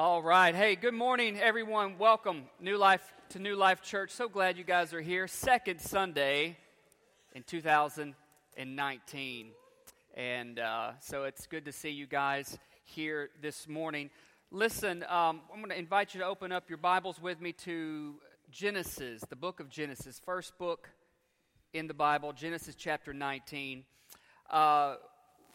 All 0.00 0.22
right. 0.22 0.54
Hey, 0.54 0.76
good 0.76 0.94
morning, 0.94 1.40
everyone. 1.40 1.98
Welcome, 1.98 2.44
New 2.60 2.76
Life 2.76 3.02
to 3.30 3.40
New 3.40 3.56
Life 3.56 3.82
Church. 3.82 4.12
So 4.12 4.28
glad 4.28 4.56
you 4.56 4.62
guys 4.62 4.94
are 4.94 5.00
here. 5.00 5.26
Second 5.26 5.80
Sunday 5.80 6.56
in 7.34 7.42
2019. 7.42 9.46
And 10.14 10.60
uh, 10.60 10.92
so 11.00 11.24
it's 11.24 11.48
good 11.48 11.64
to 11.64 11.72
see 11.72 11.88
you 11.88 12.06
guys 12.06 12.56
here 12.84 13.30
this 13.42 13.66
morning. 13.66 14.10
Listen, 14.52 15.02
um, 15.08 15.40
I'm 15.52 15.58
going 15.58 15.70
to 15.70 15.76
invite 15.76 16.14
you 16.14 16.20
to 16.20 16.26
open 16.26 16.52
up 16.52 16.70
your 16.70 16.78
Bibles 16.78 17.20
with 17.20 17.40
me 17.40 17.50
to 17.64 18.20
Genesis, 18.52 19.24
the 19.28 19.34
book 19.34 19.58
of 19.58 19.68
Genesis, 19.68 20.20
first 20.24 20.56
book 20.58 20.90
in 21.72 21.88
the 21.88 21.94
Bible, 21.94 22.32
Genesis 22.32 22.76
chapter 22.76 23.12
19. 23.12 23.82
Uh, 24.48 24.94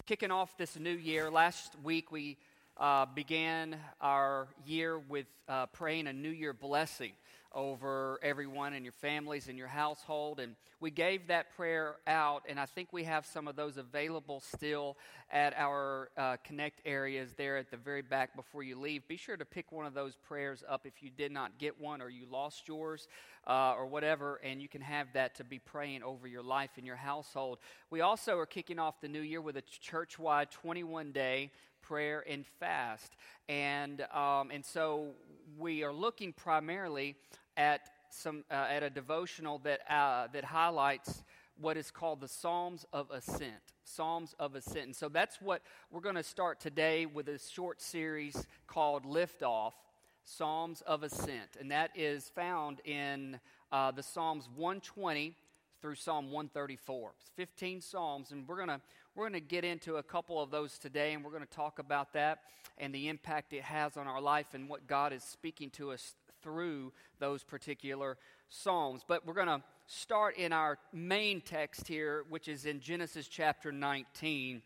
kicking 0.05 0.31
off 0.31 0.57
this 0.57 0.77
new 0.77 0.97
year, 0.97 1.31
last 1.31 1.77
week 1.81 2.11
we 2.11 2.37
uh, 2.77 3.05
began 3.05 3.77
our 4.01 4.47
year 4.65 4.97
with 4.97 5.27
uh, 5.47 5.67
praying 5.67 6.07
a 6.07 6.13
New 6.13 6.29
Year 6.29 6.53
blessing 6.53 7.11
over 7.53 8.19
everyone 8.23 8.73
and 8.73 8.83
your 8.83 8.93
families 8.93 9.47
and 9.47 9.57
your 9.57 9.67
household. 9.67 10.39
And 10.39 10.55
we 10.79 10.89
gave 10.89 11.27
that 11.27 11.55
prayer 11.55 11.95
out, 12.07 12.43
and 12.49 12.59
I 12.59 12.65
think 12.65 12.91
we 12.91 13.03
have 13.03 13.25
some 13.25 13.47
of 13.47 13.55
those 13.55 13.77
available 13.77 14.39
still 14.39 14.97
at 15.31 15.53
our 15.55 16.09
uh, 16.17 16.37
Connect 16.43 16.81
areas 16.85 17.33
there 17.37 17.57
at 17.57 17.69
the 17.69 17.77
very 17.77 18.01
back 18.01 18.35
before 18.35 18.63
you 18.63 18.79
leave. 18.79 19.07
Be 19.07 19.17
sure 19.17 19.37
to 19.37 19.45
pick 19.45 19.71
one 19.71 19.85
of 19.85 19.93
those 19.93 20.15
prayers 20.15 20.63
up 20.67 20.85
if 20.85 21.03
you 21.03 21.09
did 21.09 21.31
not 21.31 21.57
get 21.59 21.79
one 21.79 22.01
or 22.01 22.09
you 22.09 22.25
lost 22.29 22.67
yours 22.67 23.07
uh, 23.47 23.75
or 23.77 23.85
whatever, 23.85 24.41
and 24.43 24.61
you 24.61 24.67
can 24.67 24.81
have 24.81 25.07
that 25.13 25.35
to 25.35 25.43
be 25.43 25.59
praying 25.59 26.01
over 26.01 26.27
your 26.27 26.43
life 26.43 26.71
and 26.77 26.87
your 26.87 26.95
household. 26.95 27.59
We 27.91 28.01
also 28.01 28.37
are 28.39 28.45
kicking 28.45 28.79
off 28.79 28.99
the 28.99 29.07
new 29.07 29.21
year 29.21 29.41
with 29.41 29.57
a 29.57 29.63
church 29.81 30.17
wide 30.17 30.49
21 30.51 31.11
day 31.11 31.51
prayer 31.83 32.23
and 32.27 32.45
fast. 32.59 33.15
And, 33.47 34.01
um, 34.13 34.49
and 34.51 34.65
so 34.65 35.09
we 35.57 35.83
are 35.83 35.93
looking 35.93 36.33
primarily 36.33 37.15
at, 37.55 37.81
some, 38.09 38.43
uh, 38.49 38.65
at 38.69 38.81
a 38.81 38.89
devotional 38.89 39.59
that, 39.59 39.81
uh, 39.91 40.27
that 40.33 40.43
highlights 40.43 41.23
what 41.59 41.77
is 41.77 41.91
called 41.91 42.21
the 42.21 42.27
Psalms 42.27 42.85
of 42.91 43.11
Ascent. 43.11 43.73
Psalms 43.83 44.33
of 44.39 44.55
Ascent. 44.55 44.85
And 44.85 44.95
so 44.95 45.09
that's 45.09 45.39
what 45.41 45.61
we're 45.91 46.01
going 46.01 46.15
to 46.15 46.23
start 46.23 46.59
today 46.59 47.05
with 47.05 47.27
a 47.27 47.37
short 47.37 47.81
series 47.81 48.47
called 48.65 49.05
Lift 49.05 49.43
Off 49.43 49.75
Psalms 50.23 50.81
of 50.87 51.03
Ascent. 51.03 51.57
And 51.59 51.69
that 51.71 51.91
is 51.95 52.31
found 52.33 52.81
in 52.85 53.39
uh, 53.71 53.91
the 53.91 54.03
Psalms 54.03 54.49
120 54.55 55.35
through 55.81 55.95
Psalm 55.95 56.31
134. 56.31 57.11
It's 57.19 57.29
15 57.35 57.81
Psalms, 57.81 58.31
and 58.31 58.47
we're 58.47 58.55
going 58.55 58.69
to 58.69 58.81
we're 59.15 59.29
going 59.29 59.39
to 59.39 59.47
get 59.47 59.63
into 59.63 59.97
a 59.97 60.03
couple 60.03 60.41
of 60.41 60.49
those 60.49 60.79
today, 60.79 61.13
and 61.13 61.23
we're 61.23 61.31
going 61.31 61.45
to 61.45 61.55
talk 61.55 61.77
about 61.77 62.13
that 62.13 62.39
and 62.79 62.93
the 62.93 63.09
impact 63.09 63.53
it 63.53 63.61
has 63.61 63.95
on 63.95 64.07
our 64.07 64.19
life 64.19 64.47
and 64.53 64.67
what 64.67 64.87
God 64.87 65.13
is 65.13 65.23
speaking 65.23 65.69
to 65.71 65.91
us 65.91 66.15
through 66.41 66.91
those 67.19 67.43
particular 67.43 68.17
Psalms. 68.49 69.01
But 69.07 69.25
we're 69.25 69.35
going 69.35 69.47
to 69.47 69.61
start 69.87 70.37
in 70.37 70.51
our 70.51 70.79
main 70.91 71.41
text 71.41 71.87
here, 71.87 72.25
which 72.29 72.47
is 72.47 72.65
in 72.65 72.79
Genesis 72.79 73.27
chapter 73.27 73.71
19. 73.71 74.61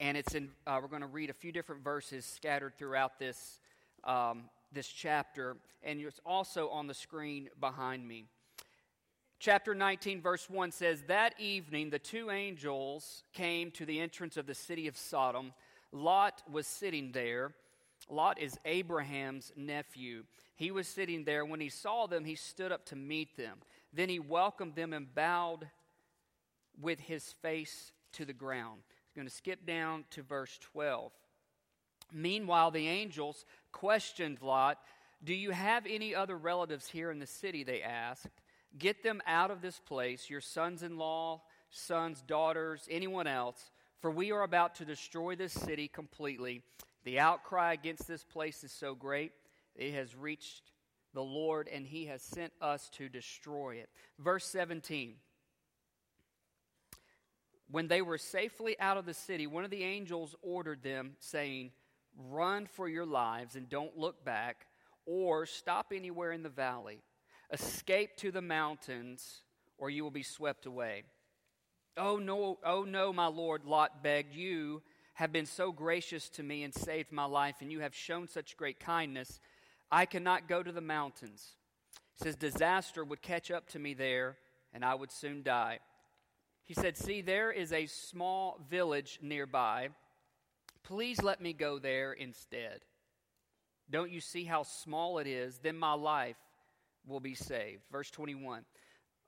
And 0.00 0.16
it's 0.16 0.34
in, 0.34 0.50
uh, 0.66 0.78
we're 0.80 0.88
going 0.88 1.02
to 1.02 1.08
read 1.08 1.30
a 1.30 1.34
few 1.34 1.50
different 1.50 1.82
verses 1.82 2.24
scattered 2.24 2.78
throughout 2.78 3.18
this, 3.18 3.58
um, 4.04 4.44
this 4.72 4.86
chapter. 4.86 5.56
And 5.82 6.00
it's 6.00 6.20
also 6.24 6.68
on 6.68 6.86
the 6.86 6.94
screen 6.94 7.48
behind 7.60 8.06
me. 8.06 8.26
Chapter 9.40 9.72
19, 9.72 10.20
verse 10.20 10.50
1 10.50 10.72
says, 10.72 11.02
That 11.02 11.34
evening 11.38 11.90
the 11.90 12.00
two 12.00 12.30
angels 12.30 13.22
came 13.32 13.70
to 13.72 13.86
the 13.86 14.00
entrance 14.00 14.36
of 14.36 14.46
the 14.46 14.54
city 14.54 14.88
of 14.88 14.96
Sodom. 14.96 15.52
Lot 15.92 16.42
was 16.50 16.66
sitting 16.66 17.12
there. 17.12 17.52
Lot 18.10 18.40
is 18.40 18.58
Abraham's 18.64 19.52
nephew. 19.56 20.24
He 20.56 20.72
was 20.72 20.88
sitting 20.88 21.22
there. 21.22 21.44
When 21.44 21.60
he 21.60 21.68
saw 21.68 22.06
them, 22.06 22.24
he 22.24 22.34
stood 22.34 22.72
up 22.72 22.84
to 22.86 22.96
meet 22.96 23.36
them. 23.36 23.58
Then 23.92 24.08
he 24.08 24.18
welcomed 24.18 24.74
them 24.74 24.92
and 24.92 25.14
bowed 25.14 25.68
with 26.80 26.98
his 26.98 27.32
face 27.40 27.92
to 28.14 28.24
the 28.24 28.32
ground. 28.32 28.80
He's 29.06 29.14
going 29.14 29.28
to 29.28 29.34
skip 29.34 29.64
down 29.64 30.04
to 30.10 30.22
verse 30.22 30.58
12. 30.72 31.12
Meanwhile, 32.12 32.72
the 32.72 32.88
angels 32.88 33.44
questioned 33.70 34.42
Lot, 34.42 34.78
Do 35.22 35.32
you 35.32 35.52
have 35.52 35.86
any 35.86 36.12
other 36.12 36.36
relatives 36.36 36.88
here 36.88 37.12
in 37.12 37.20
the 37.20 37.26
city? 37.26 37.62
They 37.62 37.82
asked. 37.82 38.26
Get 38.76 39.02
them 39.02 39.22
out 39.26 39.50
of 39.50 39.62
this 39.62 39.78
place, 39.78 40.28
your 40.28 40.40
sons 40.40 40.82
in 40.82 40.98
law, 40.98 41.42
sons, 41.70 42.22
daughters, 42.26 42.86
anyone 42.90 43.26
else, 43.26 43.70
for 44.00 44.10
we 44.10 44.32
are 44.32 44.42
about 44.42 44.74
to 44.76 44.84
destroy 44.84 45.36
this 45.36 45.52
city 45.52 45.88
completely. 45.88 46.62
The 47.04 47.18
outcry 47.18 47.72
against 47.72 48.06
this 48.06 48.24
place 48.24 48.62
is 48.64 48.72
so 48.72 48.94
great, 48.94 49.32
it 49.74 49.94
has 49.94 50.14
reached 50.14 50.72
the 51.14 51.22
Lord, 51.22 51.68
and 51.72 51.86
he 51.86 52.06
has 52.06 52.22
sent 52.22 52.52
us 52.60 52.90
to 52.90 53.08
destroy 53.08 53.76
it. 53.76 53.88
Verse 54.18 54.44
17. 54.44 55.14
When 57.70 57.88
they 57.88 58.02
were 58.02 58.18
safely 58.18 58.78
out 58.80 58.96
of 58.96 59.06
the 59.06 59.14
city, 59.14 59.46
one 59.46 59.64
of 59.64 59.70
the 59.70 59.84
angels 59.84 60.34
ordered 60.42 60.82
them, 60.82 61.16
saying, 61.18 61.72
Run 62.16 62.66
for 62.66 62.88
your 62.88 63.06
lives 63.06 63.56
and 63.56 63.68
don't 63.68 63.96
look 63.96 64.24
back, 64.24 64.66
or 65.06 65.46
stop 65.46 65.92
anywhere 65.94 66.32
in 66.32 66.42
the 66.42 66.48
valley. 66.48 67.02
Escape 67.50 68.16
to 68.18 68.30
the 68.30 68.42
mountains, 68.42 69.42
or 69.78 69.88
you 69.90 70.02
will 70.04 70.10
be 70.10 70.22
swept 70.22 70.66
away. 70.66 71.04
Oh 71.96 72.18
no, 72.18 72.58
oh 72.64 72.84
no, 72.84 73.12
my 73.12 73.26
Lord, 73.26 73.64
Lot 73.64 74.02
begged. 74.02 74.34
You 74.34 74.82
have 75.14 75.32
been 75.32 75.46
so 75.46 75.72
gracious 75.72 76.28
to 76.30 76.42
me 76.42 76.62
and 76.62 76.74
saved 76.74 77.10
my 77.10 77.24
life, 77.24 77.56
and 77.60 77.72
you 77.72 77.80
have 77.80 77.94
shown 77.94 78.28
such 78.28 78.56
great 78.56 78.78
kindness. 78.78 79.40
I 79.90 80.06
cannot 80.06 80.48
go 80.48 80.62
to 80.62 80.70
the 80.70 80.80
mountains. 80.80 81.56
He 82.12 82.24
says, 82.24 82.36
Disaster 82.36 83.02
would 83.04 83.22
catch 83.22 83.50
up 83.50 83.68
to 83.70 83.78
me 83.78 83.94
there, 83.94 84.36
and 84.72 84.84
I 84.84 84.94
would 84.94 85.10
soon 85.10 85.42
die. 85.42 85.80
He 86.64 86.74
said, 86.74 86.96
See, 86.96 87.22
there 87.22 87.50
is 87.50 87.72
a 87.72 87.86
small 87.86 88.60
village 88.68 89.18
nearby. 89.22 89.88
Please 90.82 91.22
let 91.22 91.40
me 91.40 91.52
go 91.52 91.78
there 91.78 92.12
instead. 92.12 92.80
Don't 93.90 94.12
you 94.12 94.20
see 94.20 94.44
how 94.44 94.64
small 94.64 95.18
it 95.18 95.26
is? 95.26 95.58
Then 95.58 95.78
my 95.78 95.94
life 95.94 96.36
will 97.08 97.20
be 97.20 97.34
saved. 97.34 97.82
Verse 97.90 98.10
21. 98.10 98.64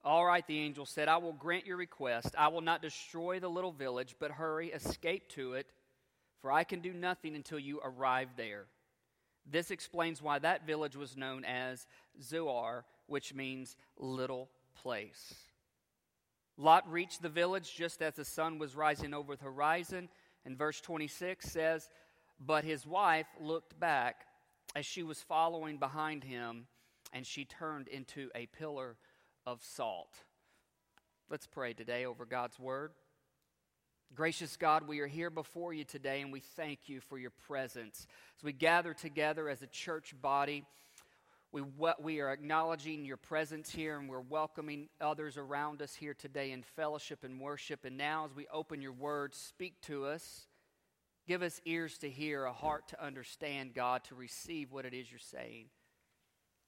All 0.02 0.24
right, 0.24 0.46
the 0.46 0.58
angel 0.58 0.86
said, 0.86 1.08
I 1.08 1.18
will 1.18 1.34
grant 1.34 1.66
your 1.66 1.76
request. 1.76 2.34
I 2.38 2.48
will 2.48 2.62
not 2.62 2.80
destroy 2.80 3.38
the 3.38 3.50
little 3.50 3.72
village, 3.72 4.16
but 4.18 4.30
hurry, 4.30 4.68
escape 4.68 5.28
to 5.30 5.54
it, 5.54 5.66
for 6.40 6.50
I 6.50 6.64
can 6.64 6.80
do 6.80 6.94
nothing 6.94 7.36
until 7.36 7.58
you 7.58 7.80
arrive 7.84 8.28
there. 8.36 8.64
This 9.50 9.70
explains 9.70 10.22
why 10.22 10.38
that 10.38 10.66
village 10.66 10.96
was 10.96 11.16
known 11.16 11.44
as 11.44 11.86
Zoar, 12.22 12.84
which 13.06 13.34
means 13.34 13.76
little 13.98 14.48
place. 14.74 15.34
Lot 16.56 16.90
reached 16.90 17.20
the 17.20 17.28
village 17.28 17.74
just 17.74 18.00
as 18.00 18.14
the 18.14 18.24
sun 18.24 18.58
was 18.58 18.76
rising 18.76 19.12
over 19.12 19.36
the 19.36 19.44
horizon, 19.44 20.08
and 20.46 20.56
verse 20.56 20.80
26 20.80 21.44
says, 21.44 21.90
But 22.38 22.64
his 22.64 22.86
wife 22.86 23.26
looked 23.38 23.78
back 23.78 24.26
as 24.74 24.86
she 24.86 25.02
was 25.02 25.20
following 25.20 25.78
behind 25.78 26.24
him 26.24 26.66
and 27.12 27.26
she 27.26 27.44
turned 27.44 27.88
into 27.88 28.30
a 28.34 28.46
pillar 28.46 28.96
of 29.46 29.62
salt. 29.62 30.14
Let's 31.28 31.46
pray 31.46 31.72
today 31.72 32.04
over 32.04 32.24
God's 32.24 32.58
word. 32.58 32.92
Gracious 34.14 34.56
God, 34.56 34.88
we 34.88 34.98
are 34.98 35.06
here 35.06 35.30
before 35.30 35.72
you 35.72 35.84
today 35.84 36.20
and 36.20 36.32
we 36.32 36.40
thank 36.40 36.88
you 36.88 37.00
for 37.00 37.16
your 37.16 37.30
presence. 37.30 38.06
As 38.36 38.42
we 38.42 38.52
gather 38.52 38.92
together 38.92 39.48
as 39.48 39.62
a 39.62 39.68
church 39.68 40.14
body, 40.20 40.64
we, 41.52 41.62
we 42.00 42.20
are 42.20 42.32
acknowledging 42.32 43.04
your 43.04 43.16
presence 43.16 43.70
here 43.70 43.98
and 43.98 44.08
we're 44.08 44.20
welcoming 44.20 44.88
others 45.00 45.36
around 45.36 45.82
us 45.82 45.94
here 45.94 46.14
today 46.14 46.50
in 46.52 46.62
fellowship 46.62 47.22
and 47.22 47.40
worship. 47.40 47.84
And 47.84 47.96
now, 47.96 48.24
as 48.24 48.34
we 48.34 48.46
open 48.52 48.82
your 48.82 48.92
word, 48.92 49.34
speak 49.34 49.80
to 49.82 50.06
us. 50.06 50.46
Give 51.26 51.42
us 51.42 51.60
ears 51.64 51.98
to 51.98 52.10
hear, 52.10 52.44
a 52.44 52.52
heart 52.52 52.88
to 52.88 53.04
understand, 53.04 53.74
God, 53.74 54.02
to 54.04 54.16
receive 54.16 54.72
what 54.72 54.84
it 54.84 54.94
is 54.94 55.10
you're 55.10 55.20
saying. 55.20 55.66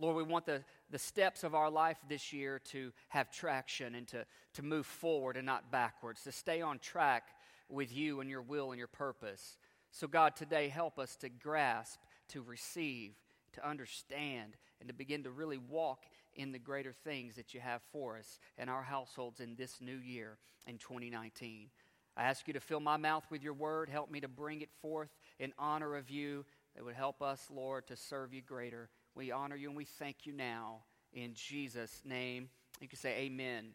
Lord, 0.02 0.16
we 0.16 0.24
want 0.24 0.46
the, 0.46 0.64
the 0.90 0.98
steps 0.98 1.44
of 1.44 1.54
our 1.54 1.70
life 1.70 1.96
this 2.08 2.32
year 2.32 2.60
to 2.72 2.92
have 3.08 3.30
traction 3.30 3.94
and 3.94 4.08
to, 4.08 4.26
to 4.54 4.62
move 4.64 4.84
forward 4.84 5.36
and 5.36 5.46
not 5.46 5.70
backwards, 5.70 6.24
to 6.24 6.32
stay 6.32 6.60
on 6.60 6.80
track 6.80 7.28
with 7.68 7.94
you 7.94 8.20
and 8.20 8.28
your 8.28 8.42
will 8.42 8.72
and 8.72 8.78
your 8.80 8.88
purpose. 8.88 9.58
So, 9.92 10.08
God, 10.08 10.34
today 10.34 10.68
help 10.68 10.98
us 10.98 11.14
to 11.18 11.28
grasp, 11.28 12.00
to 12.30 12.42
receive, 12.42 13.12
to 13.52 13.64
understand, 13.64 14.56
and 14.80 14.88
to 14.88 14.92
begin 14.92 15.22
to 15.22 15.30
really 15.30 15.58
walk 15.58 16.06
in 16.34 16.50
the 16.50 16.58
greater 16.58 16.92
things 16.92 17.36
that 17.36 17.54
you 17.54 17.60
have 17.60 17.80
for 17.92 18.18
us 18.18 18.40
and 18.58 18.68
our 18.68 18.82
households 18.82 19.38
in 19.38 19.54
this 19.54 19.80
new 19.80 19.98
year 19.98 20.36
in 20.66 20.78
2019. 20.78 21.68
I 22.16 22.24
ask 22.24 22.48
you 22.48 22.54
to 22.54 22.60
fill 22.60 22.80
my 22.80 22.96
mouth 22.96 23.24
with 23.30 23.44
your 23.44 23.54
word. 23.54 23.88
Help 23.88 24.10
me 24.10 24.18
to 24.18 24.28
bring 24.28 24.62
it 24.62 24.70
forth 24.80 25.10
in 25.38 25.52
honor 25.60 25.94
of 25.94 26.10
you 26.10 26.44
that 26.74 26.84
would 26.84 26.96
help 26.96 27.22
us, 27.22 27.46
Lord, 27.54 27.86
to 27.86 27.96
serve 27.96 28.34
you 28.34 28.42
greater 28.42 28.90
we 29.14 29.30
honor 29.30 29.56
you 29.56 29.68
and 29.68 29.76
we 29.76 29.84
thank 29.84 30.24
you 30.24 30.32
now 30.32 30.78
in 31.12 31.34
Jesus' 31.34 32.00
name. 32.04 32.48
You 32.80 32.88
can 32.88 32.98
say 32.98 33.10
amen. 33.20 33.46
Amen. 33.48 33.74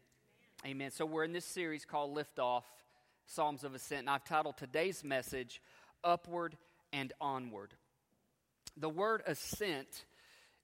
amen. 0.66 0.92
So 0.92 1.06
we're 1.06 1.24
in 1.24 1.34
this 1.34 1.46
series 1.46 1.86
called 1.86 2.14
Lift 2.14 2.40
Off 2.40 2.66
Psalms 3.28 3.64
of 3.64 3.76
Ascent, 3.76 4.00
and 4.00 4.10
I've 4.10 4.24
titled 4.24 4.58
today's 4.58 5.04
message 5.04 5.62
Upward 6.04 6.58
and 6.92 7.14
Onward. 7.22 7.76
The 8.76 8.90
word 8.90 9.22
ascent 9.28 10.06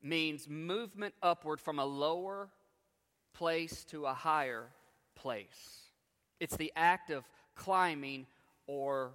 means 0.01 0.49
movement 0.49 1.13
upward 1.21 1.61
from 1.61 1.77
a 1.77 1.85
lower 1.85 2.49
place 3.33 3.83
to 3.85 4.05
a 4.05 4.13
higher 4.13 4.65
place. 5.15 5.81
It's 6.39 6.57
the 6.57 6.73
act 6.75 7.11
of 7.11 7.23
climbing 7.55 8.25
or 8.65 9.11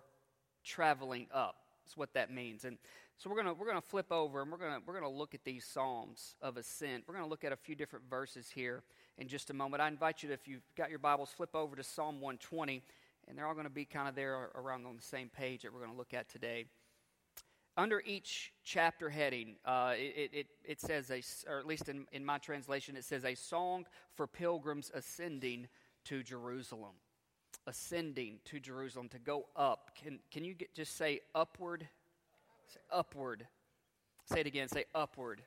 traveling 0.65 1.27
up. 1.33 1.57
That's 1.85 1.97
what 1.97 2.15
that 2.15 2.33
means. 2.33 2.65
And 2.65 2.79
so 3.19 3.29
we're 3.29 3.37
gonna 3.37 3.53
we're 3.53 3.67
gonna 3.67 3.81
flip 3.81 4.13
over 4.13 4.43
and 4.43 4.53
we're 4.53 4.59
gonna 4.59 4.79
we're 4.87 4.95
gonna 4.95 5.11
look 5.11 5.35
at 5.35 5.43
these 5.43 5.65
psalms 5.65 6.37
of 6.41 6.57
ascent. 6.57 7.03
We're 7.09 7.15
gonna 7.15 7.27
look 7.27 7.43
at 7.43 7.53
a 7.53 7.57
few 7.57 7.75
different 7.75 8.09
verses 8.09 8.49
here 8.49 8.85
in 9.19 9.27
just 9.27 9.51
a 9.51 9.55
moment. 9.55 9.83
I 9.83 9.89
invite 9.89 10.23
you 10.23 10.29
to, 10.29 10.35
if 10.35 10.47
you've 10.47 10.63
got 10.77 10.89
your 10.89 11.01
Bibles, 11.01 11.31
flip 11.31 11.55
over 11.57 11.75
to 11.75 11.83
Psalm 11.83 12.21
120, 12.21 12.81
and 13.27 13.37
they're 13.37 13.45
all 13.45 13.55
to 13.65 13.71
be 13.71 13.85
kind 13.85 14.09
of 14.09 14.15
there 14.15 14.51
around 14.55 14.87
on 14.87 14.95
the 14.95 15.03
same 15.03 15.29
page 15.29 15.63
that 15.63 15.73
we're 15.73 15.81
to 15.91 15.97
look 15.97 16.15
at 16.15 16.29
today. 16.29 16.67
Under 17.77 18.03
each 18.07 18.53
chapter 18.65 19.09
heading, 19.09 19.57
uh, 19.65 19.95
it, 19.97 20.31
it, 20.33 20.47
it 20.65 20.81
says, 20.81 21.11
a, 21.11 21.23
or 21.51 21.59
at 21.59 21.67
least 21.67 21.89
in, 21.89 22.07
in 22.13 22.25
my 22.25 22.39
translation, 22.39 22.97
it 22.97 23.05
says, 23.05 23.25
a 23.25 23.35
song 23.37 23.85
for 24.15 24.27
pilgrims 24.27 24.91
ascending 24.95 25.69
to 26.05 26.23
Jerusalem. 26.25 26.95
Ascending 27.67 28.39
to 28.47 28.59
Jerusalem, 28.59 29.09
to 29.11 29.19
go 29.19 29.47
up. 29.55 29.91
Can, 30.03 30.19
can 30.33 30.45
you 30.45 30.55
get, 30.55 30.75
just 30.75 30.97
say 30.97 31.21
upward? 31.35 31.87
Say 32.69 32.81
upward. 32.91 33.47
Say 34.27 34.41
it 34.41 34.47
again, 34.47 34.69
say 34.69 34.85
upward. 34.95 35.43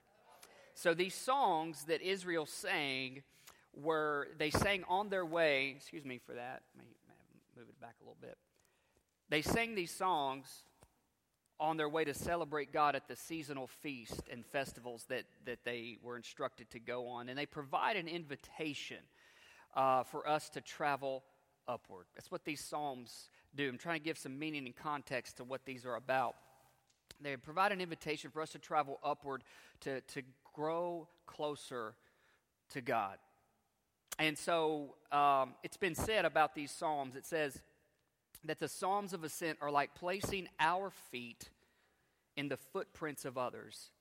So 0.74 0.94
these 0.94 1.14
songs 1.14 1.84
that 1.86 2.02
Israel 2.02 2.46
sang 2.46 3.24
were, 3.74 4.30
they 4.38 4.50
sang 4.50 4.84
on 4.88 5.10
their 5.10 5.26
way, 5.26 5.76
excuse 5.78 6.04
me 6.04 6.18
for 6.18 6.34
that, 6.34 6.64
let 6.76 6.86
me 6.86 6.92
move 7.56 7.68
it 7.70 7.80
back 7.80 7.96
a 8.02 8.04
little 8.04 8.18
bit. 8.20 8.38
They 9.30 9.42
sang 9.42 9.76
these 9.76 9.92
songs 9.92 10.48
on 11.60 11.78
their 11.78 11.88
way 11.88 12.04
to 12.04 12.14
celebrate 12.14 12.74
God 12.74 12.96
at 12.96 13.08
the 13.08 13.16
seasonal 13.16 13.68
feast 13.68 14.24
and 14.32 14.44
festivals 14.44 15.06
that, 15.10 15.26
that 15.46 15.60
they 15.64 15.98
were 16.02 16.18
instructed 16.18 16.72
to 16.72 16.80
go 16.80 17.08
on. 17.08 17.30
And 17.30 17.38
they 17.38 17.46
provide 17.46 17.98
an 17.98 18.08
invitation 18.08 18.98
uh, 19.76 20.04
for 20.04 20.28
us 20.28 20.50
to 20.50 20.62
travel 20.62 21.24
upward. 21.68 22.08
That's 22.16 22.32
what 22.32 22.46
these 22.46 22.62
psalms 22.62 23.30
do. 23.56 23.70
I'm 23.70 23.78
trying 23.78 24.00
to 24.00 24.04
give 24.04 24.18
some 24.18 24.40
meaning 24.40 24.66
and 24.66 24.76
context 24.76 25.38
to 25.38 25.44
what 25.44 25.64
these 25.66 25.86
are 25.86 25.96
about. 25.96 26.36
They 27.22 27.36
provide 27.38 27.72
an 27.72 27.82
invitation 27.82 28.32
for 28.32 28.42
us 28.42 28.52
to 28.52 28.60
travel 28.60 29.00
upward, 29.04 29.44
to, 29.82 30.02
to 30.02 30.22
grow 30.54 31.08
closer 31.26 31.96
to 32.72 32.82
God. 32.82 33.18
And 34.20 34.38
so 34.38 34.96
um, 35.12 35.56
it's 35.64 35.78
been 35.78 35.96
said 35.96 36.26
about 36.26 36.54
these 36.54 36.72
psalms 36.72 37.16
it 37.16 37.26
says 37.26 37.62
that 38.44 38.60
the 38.60 38.68
psalms 38.68 39.14
of 39.14 39.24
ascent 39.24 39.60
are 39.62 39.72
like 39.72 39.94
placing 39.96 40.48
our 40.60 40.90
feet 41.12 41.50
in 42.36 42.50
the 42.50 42.58
footprints 42.58 43.26
of 43.26 43.38
others 43.38 43.92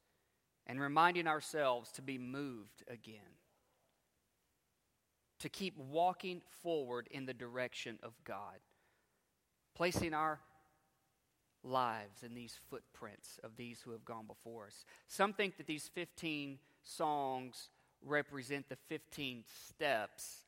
and 0.67 0.81
reminding 0.81 1.27
ourselves 1.27 1.91
to 1.93 2.03
be 2.03 2.17
moved 2.17 2.85
again, 2.89 3.35
to 5.41 5.49
keep 5.49 5.77
walking 5.77 6.41
forward 6.63 7.09
in 7.11 7.27
the 7.27 7.35
direction 7.35 7.99
of 8.03 8.13
God, 8.25 8.61
placing 9.75 10.15
our 10.15 10.41
lives 11.63 12.23
and 12.23 12.37
these 12.37 12.59
footprints 12.69 13.39
of 13.45 13.57
these 13.57 13.81
who 13.81 13.93
have 13.93 14.05
gone 14.05 14.27
before 14.27 14.67
us. 14.67 14.85
Some 15.09 15.33
think 15.33 15.57
that 15.57 15.67
these 15.67 15.89
15 15.95 16.59
songs 16.83 17.69
represent 18.05 18.69
the 18.69 18.79
15 18.89 19.45
steps 19.69 20.45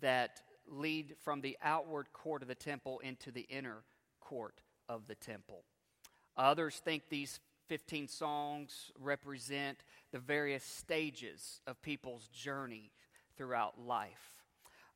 that 0.00 0.40
lead 0.68 1.14
from 1.22 1.40
the 1.40 1.56
outward 1.62 2.12
court 2.12 2.42
of 2.42 2.48
the 2.48 2.54
temple 2.54 2.98
into 3.00 3.30
the 3.30 3.46
inner 3.48 3.84
court 4.20 4.60
of 4.88 5.06
the 5.06 5.14
temple. 5.14 5.62
Others 6.36 6.80
think 6.84 7.04
these 7.08 7.40
15 7.68 8.08
songs 8.08 8.90
represent 9.00 9.78
the 10.12 10.18
various 10.18 10.64
stages 10.64 11.60
of 11.66 11.80
people's 11.82 12.28
journey 12.28 12.90
throughout 13.36 13.80
life. 13.80 14.32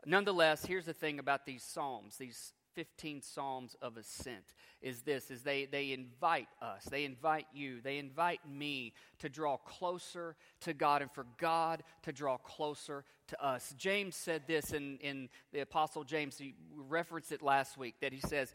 Nonetheless, 0.06 0.64
here's 0.64 0.86
the 0.86 0.92
thing 0.92 1.18
about 1.18 1.44
these 1.44 1.62
psalms, 1.62 2.16
these 2.16 2.52
15 2.74 3.22
psalms 3.22 3.76
of 3.82 3.96
ascent 3.96 4.54
is 4.80 5.02
this 5.02 5.30
is 5.30 5.42
they, 5.42 5.66
they 5.66 5.92
invite 5.92 6.48
us 6.62 6.84
they 6.90 7.04
invite 7.04 7.46
you 7.52 7.80
they 7.80 7.98
invite 7.98 8.40
me 8.48 8.92
to 9.18 9.28
draw 9.28 9.56
closer 9.58 10.36
to 10.60 10.72
god 10.72 11.02
and 11.02 11.10
for 11.10 11.26
god 11.38 11.82
to 12.02 12.12
draw 12.12 12.36
closer 12.38 13.04
to 13.26 13.44
us. 13.44 13.74
James 13.78 14.16
said 14.16 14.42
this 14.48 14.72
in, 14.72 14.98
in 14.98 15.28
the 15.52 15.60
apostle 15.60 16.04
james 16.04 16.38
he 16.38 16.54
referenced 16.76 17.32
it 17.32 17.42
last 17.42 17.76
week 17.76 17.94
that 18.00 18.12
he 18.12 18.20
says 18.20 18.52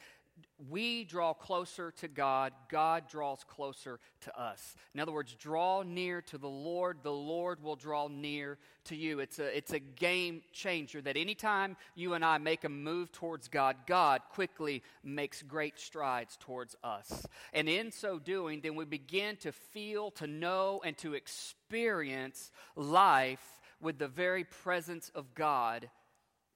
we 0.69 1.03
draw 1.03 1.33
closer 1.33 1.91
to 1.91 2.07
God, 2.07 2.53
God 2.69 3.09
draws 3.09 3.43
closer 3.43 3.99
to 4.21 4.39
us. 4.39 4.75
In 4.93 5.01
other 5.01 5.11
words, 5.11 5.33
draw 5.33 5.83
near 5.83 6.21
to 6.23 6.37
the 6.37 6.47
Lord, 6.47 6.99
the 7.03 7.11
Lord 7.11 7.61
will 7.61 7.75
draw 7.75 8.07
near 8.07 8.57
to 8.85 8.95
you. 8.95 9.19
It's 9.19 9.39
a, 9.39 9.55
it's 9.55 9.73
a 9.73 9.79
game 9.79 10.43
changer 10.53 11.01
that 11.01 11.17
anytime 11.17 11.75
you 11.93 12.13
and 12.13 12.23
I 12.23 12.37
make 12.37 12.63
a 12.63 12.69
move 12.69 13.11
towards 13.11 13.49
God, 13.49 13.75
God 13.85 14.21
quickly 14.29 14.81
makes 15.03 15.41
great 15.41 15.77
strides 15.77 16.37
towards 16.39 16.75
us. 16.83 17.27
And 17.51 17.67
in 17.67 17.91
so 17.91 18.17
doing, 18.17 18.61
then 18.61 18.75
we 18.75 18.85
begin 18.85 19.35
to 19.37 19.51
feel, 19.51 20.11
to 20.11 20.27
know, 20.27 20.81
and 20.85 20.97
to 20.99 21.15
experience 21.15 22.51
life 22.77 23.43
with 23.81 23.97
the 23.97 24.07
very 24.07 24.45
presence 24.45 25.11
of 25.13 25.35
God 25.35 25.89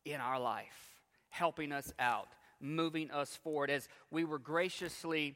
in 0.06 0.22
our 0.22 0.40
life, 0.40 1.02
helping 1.30 1.74
us 1.74 1.94
out 2.00 2.30
moving 2.60 3.12
us 3.12 3.36
forward. 3.36 3.70
As 3.70 3.88
we 4.12 4.24
were 4.24 4.40
graciously 4.40 5.36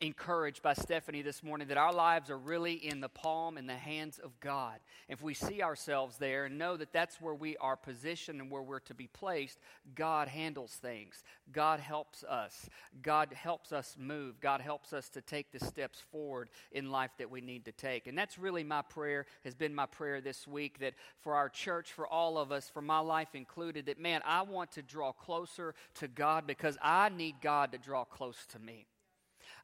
encouraged 0.00 0.62
by 0.62 0.72
Stephanie 0.72 1.20
this 1.20 1.42
morning 1.42 1.68
that 1.68 1.76
our 1.76 1.92
lives 1.92 2.30
are 2.30 2.38
really 2.38 2.72
in 2.72 3.00
the 3.00 3.08
palm 3.08 3.58
and 3.58 3.68
the 3.68 3.74
hands 3.74 4.18
of 4.18 4.38
God. 4.40 4.78
If 5.08 5.22
we 5.22 5.34
see 5.34 5.62
ourselves 5.62 6.16
there 6.16 6.46
and 6.46 6.58
know 6.58 6.76
that 6.76 6.92
that's 6.92 7.20
where 7.20 7.34
we 7.34 7.56
are 7.58 7.76
positioned 7.76 8.40
and 8.40 8.50
where 8.50 8.62
we're 8.62 8.80
to 8.80 8.94
be 8.94 9.08
placed, 9.08 9.58
God 9.94 10.28
handles 10.28 10.72
things. 10.72 11.22
God 11.52 11.80
helps 11.80 12.24
us. 12.24 12.70
God 13.02 13.32
helps 13.34 13.72
us 13.72 13.96
move. 13.98 14.40
God 14.40 14.62
helps 14.62 14.94
us 14.94 15.10
to 15.10 15.20
take 15.20 15.52
the 15.52 15.64
steps 15.64 16.02
forward 16.10 16.48
in 16.72 16.90
life 16.90 17.10
that 17.18 17.30
we 17.30 17.42
need 17.42 17.66
to 17.66 17.72
take. 17.72 18.06
And 18.06 18.16
that's 18.16 18.38
really 18.38 18.64
my 18.64 18.82
prayer, 18.82 19.26
has 19.44 19.54
been 19.54 19.74
my 19.74 19.86
prayer 19.86 20.22
this 20.22 20.46
week 20.46 20.78
that 20.80 20.94
for 21.20 21.34
our 21.34 21.50
church, 21.50 21.92
for 21.92 22.06
all 22.06 22.38
of 22.38 22.52
us, 22.52 22.70
for 22.70 22.80
my 22.80 23.00
life 23.00 23.34
included, 23.34 23.86
that 23.86 24.00
man, 24.00 24.22
I 24.24 24.42
want 24.42 24.72
to 24.72 24.82
draw 24.82 25.12
closer 25.12 25.74
to 25.96 26.08
God 26.08 26.46
because 26.46 26.78
I 26.82 27.10
need 27.10 27.36
God 27.42 27.72
to 27.72 27.78
draw 27.78 28.04
close 28.04 28.46
to 28.52 28.58
me. 28.58 28.86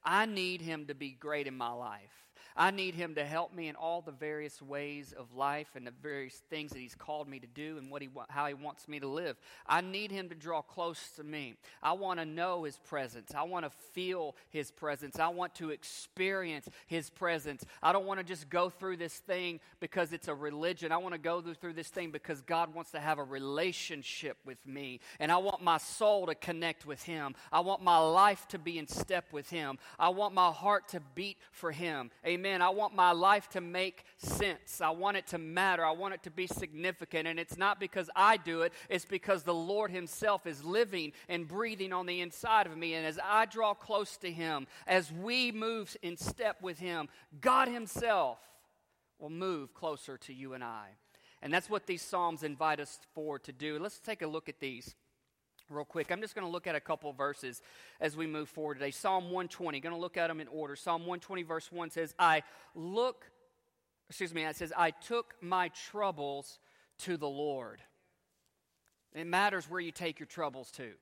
I 0.04 0.26
need 0.26 0.60
Him 0.60 0.86
to 0.86 0.94
be 0.94 1.12
great 1.12 1.46
in 1.46 1.56
my 1.56 1.72
life. 1.72 2.25
I 2.56 2.70
need 2.70 2.94
Him 2.94 3.14
to 3.16 3.24
help 3.24 3.54
me 3.54 3.68
in 3.68 3.76
all 3.76 4.00
the 4.00 4.12
various 4.12 4.62
ways 4.62 5.12
of 5.16 5.34
life 5.34 5.68
and 5.74 5.86
the 5.86 5.92
various 6.02 6.40
things 6.48 6.72
that 6.72 6.78
He's 6.78 6.94
called 6.94 7.28
me 7.28 7.38
to 7.38 7.46
do 7.46 7.76
and 7.76 7.90
what 7.90 8.00
he, 8.00 8.08
how 8.30 8.46
He 8.46 8.54
wants 8.54 8.88
me 8.88 8.98
to 9.00 9.06
live. 9.06 9.36
I 9.66 9.82
need 9.82 10.10
Him 10.10 10.28
to 10.30 10.34
draw 10.34 10.62
close 10.62 11.10
to 11.16 11.24
me. 11.24 11.54
I 11.82 11.92
want 11.92 12.18
to 12.20 12.24
know 12.24 12.64
His 12.64 12.78
presence. 12.78 13.32
I 13.34 13.42
want 13.42 13.66
to 13.66 13.70
feel 13.92 14.36
His 14.48 14.70
presence. 14.70 15.18
I 15.18 15.28
want 15.28 15.54
to 15.56 15.70
experience 15.70 16.68
His 16.86 17.10
presence. 17.10 17.64
I 17.82 17.92
don't 17.92 18.06
want 18.06 18.20
to 18.20 18.24
just 18.24 18.48
go 18.48 18.70
through 18.70 18.96
this 18.96 19.18
thing 19.18 19.60
because 19.78 20.12
it's 20.14 20.28
a 20.28 20.34
religion. 20.34 20.92
I 20.92 20.96
want 20.96 21.12
to 21.12 21.20
go 21.20 21.42
through 21.42 21.74
this 21.74 21.88
thing 21.88 22.10
because 22.10 22.40
God 22.40 22.74
wants 22.74 22.92
to 22.92 23.00
have 23.00 23.18
a 23.18 23.24
relationship 23.24 24.38
with 24.46 24.64
me. 24.66 25.00
And 25.20 25.30
I 25.30 25.36
want 25.36 25.62
my 25.62 25.78
soul 25.78 26.26
to 26.26 26.34
connect 26.34 26.86
with 26.86 27.02
Him. 27.02 27.34
I 27.52 27.60
want 27.60 27.82
my 27.82 27.98
life 27.98 28.48
to 28.48 28.58
be 28.58 28.78
in 28.78 28.86
step 28.86 29.26
with 29.32 29.50
Him. 29.50 29.78
I 29.98 30.08
want 30.08 30.32
my 30.32 30.50
heart 30.50 30.88
to 30.88 31.00
beat 31.14 31.36
for 31.50 31.70
Him. 31.70 32.10
Amen. 32.26 32.45
I 32.46 32.68
want 32.70 32.94
my 32.94 33.12
life 33.12 33.48
to 33.50 33.60
make 33.60 34.04
sense. 34.18 34.80
I 34.80 34.90
want 34.90 35.16
it 35.16 35.26
to 35.28 35.38
matter. 35.38 35.84
I 35.84 35.92
want 35.92 36.14
it 36.14 36.22
to 36.24 36.30
be 36.30 36.46
significant. 36.46 37.26
And 37.28 37.38
it's 37.38 37.56
not 37.56 37.80
because 37.80 38.10
I 38.14 38.36
do 38.36 38.62
it, 38.62 38.72
it's 38.88 39.04
because 39.04 39.42
the 39.42 39.54
Lord 39.54 39.90
Himself 39.90 40.46
is 40.46 40.64
living 40.64 41.12
and 41.28 41.46
breathing 41.48 41.92
on 41.92 42.06
the 42.06 42.20
inside 42.20 42.66
of 42.66 42.76
me. 42.76 42.94
And 42.94 43.06
as 43.06 43.18
I 43.22 43.46
draw 43.46 43.74
close 43.74 44.16
to 44.18 44.30
Him, 44.30 44.66
as 44.86 45.12
we 45.12 45.52
move 45.52 45.96
in 46.02 46.16
step 46.16 46.62
with 46.62 46.78
Him, 46.78 47.08
God 47.40 47.68
Himself 47.68 48.38
will 49.18 49.30
move 49.30 49.74
closer 49.74 50.18
to 50.18 50.32
you 50.32 50.54
and 50.54 50.62
I. 50.62 50.88
And 51.42 51.52
that's 51.52 51.70
what 51.70 51.86
these 51.86 52.02
Psalms 52.02 52.42
invite 52.42 52.80
us 52.80 52.98
for 53.14 53.38
to 53.40 53.52
do. 53.52 53.78
Let's 53.78 54.00
take 54.00 54.22
a 54.22 54.26
look 54.26 54.48
at 54.48 54.60
these 54.60 54.94
real 55.70 55.84
quick. 55.84 56.10
I'm 56.10 56.20
just 56.20 56.34
going 56.34 56.46
to 56.46 56.50
look 56.50 56.66
at 56.66 56.74
a 56.74 56.80
couple 56.80 57.12
verses 57.12 57.62
as 58.00 58.16
we 58.16 58.26
move 58.26 58.48
forward 58.48 58.74
today. 58.74 58.90
Psalm 58.90 59.24
120, 59.24 59.80
going 59.80 59.94
to 59.94 60.00
look 60.00 60.16
at 60.16 60.28
them 60.28 60.40
in 60.40 60.48
order. 60.48 60.76
Psalm 60.76 61.02
120, 61.02 61.42
verse 61.42 61.70
1 61.72 61.90
says, 61.90 62.14
I 62.18 62.42
look, 62.74 63.24
excuse 64.08 64.32
me, 64.34 64.44
it 64.44 64.56
says, 64.56 64.72
I 64.76 64.90
took 64.90 65.34
my 65.40 65.68
troubles 65.90 66.58
to 66.98 67.16
the 67.16 67.28
Lord. 67.28 67.80
It 69.14 69.26
matters 69.26 69.68
where 69.70 69.80
you 69.80 69.92
take 69.92 70.18
your 70.20 70.26
troubles 70.26 70.70
to. 70.72 70.92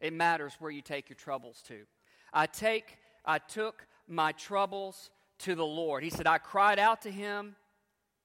It 0.00 0.12
matters 0.12 0.54
where 0.58 0.70
you 0.70 0.82
take 0.82 1.08
your 1.08 1.16
troubles 1.16 1.62
to. 1.68 1.86
I 2.32 2.46
take, 2.46 2.98
I 3.24 3.38
took 3.38 3.86
my 4.08 4.32
troubles 4.32 5.10
to 5.40 5.54
the 5.54 5.64
Lord. 5.64 6.02
He 6.02 6.10
said, 6.10 6.26
I 6.26 6.38
cried 6.38 6.78
out 6.78 7.02
to 7.02 7.10
him, 7.10 7.54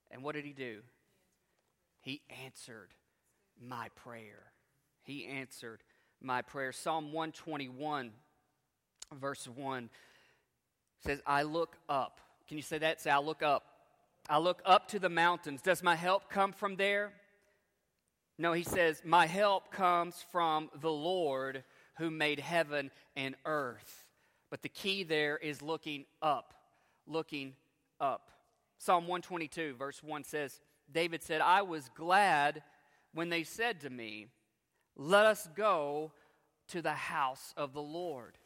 and 0.09 0.23
what 0.23 0.35
did 0.35 0.45
he 0.45 0.53
do? 0.53 0.79
He 2.01 2.21
answered 2.43 2.89
my 3.61 3.89
prayer. 3.95 4.51
He 5.10 5.25
answered 5.25 5.82
my 6.22 6.44
prayer. 6.44 6.72
Psalm 6.72 7.06
121, 7.06 8.12
verse 9.20 9.48
1 9.48 9.89
says, 11.04 11.20
I 11.25 11.42
look 11.42 11.78
up 11.89 12.22
Can 12.48 12.58
you 12.58 12.63
say 12.63 12.78
that? 12.78 13.01
Say, 13.01 13.10
I 13.10 13.18
look 13.18 13.42
up. 13.42 13.63
I 14.30 14.38
look 14.38 14.62
up 14.66 14.88
to 14.89 15.00
the 15.00 15.10
mountains. 15.10 15.63
Does 15.63 15.82
my 15.82 15.96
help 15.96 16.30
come 16.30 16.51
from 16.51 16.75
there? 16.75 17.12
No, 18.38 18.54
he 18.54 18.63
says, 18.63 19.01
My 19.04 19.25
help 19.25 19.72
comes 19.72 20.24
from 20.32 20.70
the 20.80 20.92
Lord 20.92 21.63
who 21.98 22.12
made 22.12 22.39
heaven 22.39 22.92
and 23.16 23.36
earth. 23.46 24.06
But 24.51 24.62
the 24.62 24.70
key 24.70 25.04
there 25.04 25.38
is 25.38 25.63
looking 25.63 26.06
up, 26.22 26.54
looking 27.08 27.54
up. 28.00 28.30
Psalm 28.78 29.06
122, 29.06 29.75
verse 29.75 30.04
1 30.04 30.24
says, 30.24 30.60
David 30.92 31.24
said, 31.24 31.42
I 31.42 31.63
was 31.63 31.89
glad 31.96 32.63
when 33.13 33.30
they 33.30 33.44
said 33.44 33.82
to 33.82 33.89
me, 33.89 34.28
Let 35.01 35.25
us 35.25 35.48
go 35.56 36.12
to 36.68 36.82
the 36.82 36.91
house 36.91 37.53
of 37.56 37.72
the 37.72 37.82
Lord. 37.82 38.38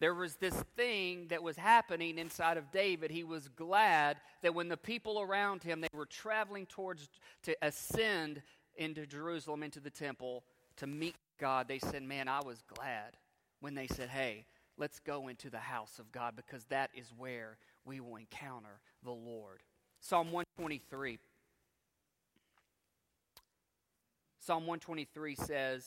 There 0.00 0.14
was 0.14 0.36
this 0.36 0.54
thing 0.74 1.26
that 1.28 1.42
was 1.42 1.58
happening 1.58 2.16
inside 2.16 2.56
of 2.56 2.70
David. 2.70 3.10
He 3.10 3.24
was 3.24 3.48
glad 3.48 4.16
that 4.42 4.54
when 4.54 4.68
the 4.68 4.78
people 4.78 5.20
around 5.20 5.62
him 5.62 5.82
they 5.82 5.88
were 5.92 6.06
traveling 6.06 6.64
towards 6.64 7.10
to 7.42 7.54
ascend 7.60 8.40
into 8.76 9.06
Jerusalem 9.06 9.62
into 9.62 9.80
the 9.80 9.90
temple 9.90 10.44
to 10.76 10.86
meet 10.86 11.16
God, 11.38 11.68
they 11.68 11.78
said, 11.78 12.02
"Man, 12.02 12.26
I 12.26 12.40
was 12.40 12.62
glad 12.62 13.18
when 13.60 13.74
they 13.74 13.86
said, 13.86 14.08
"Hey, 14.08 14.46
let's 14.78 15.00
go 15.00 15.28
into 15.28 15.50
the 15.50 15.58
house 15.58 15.98
of 15.98 16.10
God 16.10 16.36
because 16.36 16.64
that 16.66 16.90
is 16.94 17.12
where 17.12 17.58
we 17.84 18.00
will 18.00 18.16
encounter 18.16 18.80
the 19.02 19.12
Lord." 19.12 19.62
Psalm 20.00 20.32
123 20.32 21.18
Psalm 24.40 24.66
123 24.66 25.34
says, 25.34 25.86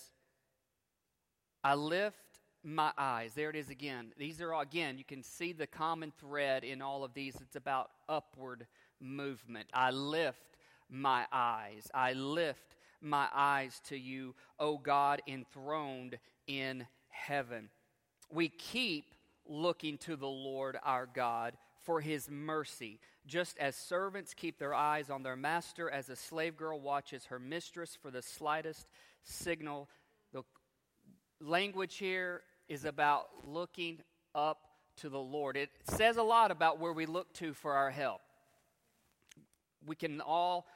I 1.64 1.76
lift 1.76 2.18
my 2.64 2.92
eyes. 2.98 3.34
There 3.34 3.50
it 3.50 3.56
is 3.56 3.70
again. 3.70 4.14
These 4.18 4.42
are, 4.42 4.54
again, 4.54 4.98
you 4.98 5.04
can 5.04 5.24
see 5.24 5.54
the 5.54 5.68
common 5.68 6.12
thread 6.20 6.64
in 6.64 6.82
all 6.82 7.04
of 7.04 7.14
these. 7.14 7.36
It's 7.42 7.56
about 7.56 7.90
upward 8.08 8.68
movement. 9.00 9.68
I 9.74 9.92
lift 9.92 10.58
my 10.90 11.26
eyes. 11.32 11.90
I 11.94 12.14
lift 12.14 12.76
my 13.02 13.28
eyes 13.34 13.82
to 13.88 13.98
you, 13.98 14.36
O 14.60 14.78
God, 14.78 15.22
enthroned 15.28 16.20
in 16.46 16.86
heaven. 17.10 17.70
We 18.32 18.50
keep 18.50 19.16
looking 19.48 19.98
to 20.00 20.16
the 20.16 20.28
Lord 20.28 20.78
our 20.84 21.08
God 21.08 21.54
for 21.84 22.02
his 22.02 22.30
mercy. 22.30 23.00
Just 23.26 23.58
as 23.58 23.76
servants 23.76 24.34
keep 24.34 24.58
their 24.58 24.74
eyes 24.74 25.10
on 25.10 25.24
their 25.24 25.36
master, 25.36 25.90
as 25.90 26.10
a 26.10 26.16
slave 26.16 26.58
girl 26.58 26.80
watches 26.80 27.26
her 27.26 27.40
mistress 27.40 27.98
for 28.00 28.12
the 28.12 28.22
slightest 28.22 28.92
signal. 29.24 29.90
The 30.34 30.44
language 31.40 31.98
here 31.98 32.42
is 32.68 32.86
about 32.86 33.28
looking 33.46 34.00
up 34.34 34.60
to 34.98 35.10
the 35.10 35.20
Lord. 35.20 35.58
It 35.58 35.70
says 35.84 36.18
a 36.18 36.24
lot 36.24 36.52
about 36.52 36.80
where 36.80 36.94
we 36.94 37.06
look 37.06 37.34
to 37.36 37.54
for 37.54 37.74
our 37.74 37.92
help. 37.92 38.22
We 39.86 39.96
can 39.96 40.22
all 40.22 40.68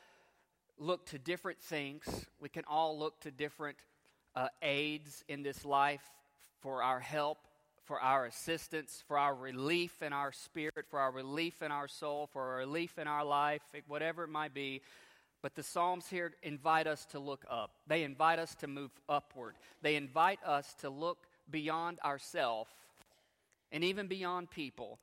look 0.78 1.06
to 1.08 1.20
different 1.20 1.60
things, 1.60 2.26
we 2.40 2.50
can 2.50 2.64
all 2.68 3.00
look 3.00 3.20
to 3.22 3.32
different 3.32 3.78
uh, 4.36 4.50
aids 4.62 5.24
in 5.30 5.42
this 5.42 5.64
life 5.64 6.04
for 6.60 6.84
our 6.84 7.00
help 7.00 7.38
for 7.86 8.01
our 8.01 8.25
assistance, 8.25 9.04
for 9.08 9.18
our 9.18 9.36
relief 9.36 10.01
in 10.01 10.12
our 10.12 10.32
spirit, 10.32 10.86
for 10.89 11.00
our 11.00 11.12
relief 11.12 11.62
in 11.62 11.72
our 11.72 11.88
soul, 11.88 12.27
for 12.27 12.42
our 12.42 12.58
relief 12.58 12.98
in 12.98 13.08
our 13.08 13.24
life, 13.24 13.62
whatever 13.88 14.24
it 14.24 14.30
might 14.30 14.54
be. 14.54 14.82
But 15.42 15.56
the 15.56 15.63
Psalms 15.63 16.08
here 16.08 16.34
invite 16.42 16.88
us 16.88 17.06
to 17.12 17.20
look 17.20 17.46
up. 17.50 17.72
They 17.86 18.04
invite 18.04 18.39
us 18.39 18.56
to 18.56 18.68
move 18.68 18.92
upward. 19.08 19.56
They 19.84 19.96
invite 19.96 20.39
us 20.44 20.74
to 20.82 20.89
look 20.89 21.27
beyond 21.50 22.00
ourselves 22.04 22.72
and 23.72 23.84
even 23.84 24.08
beyond 24.08 24.50
people 24.50 25.00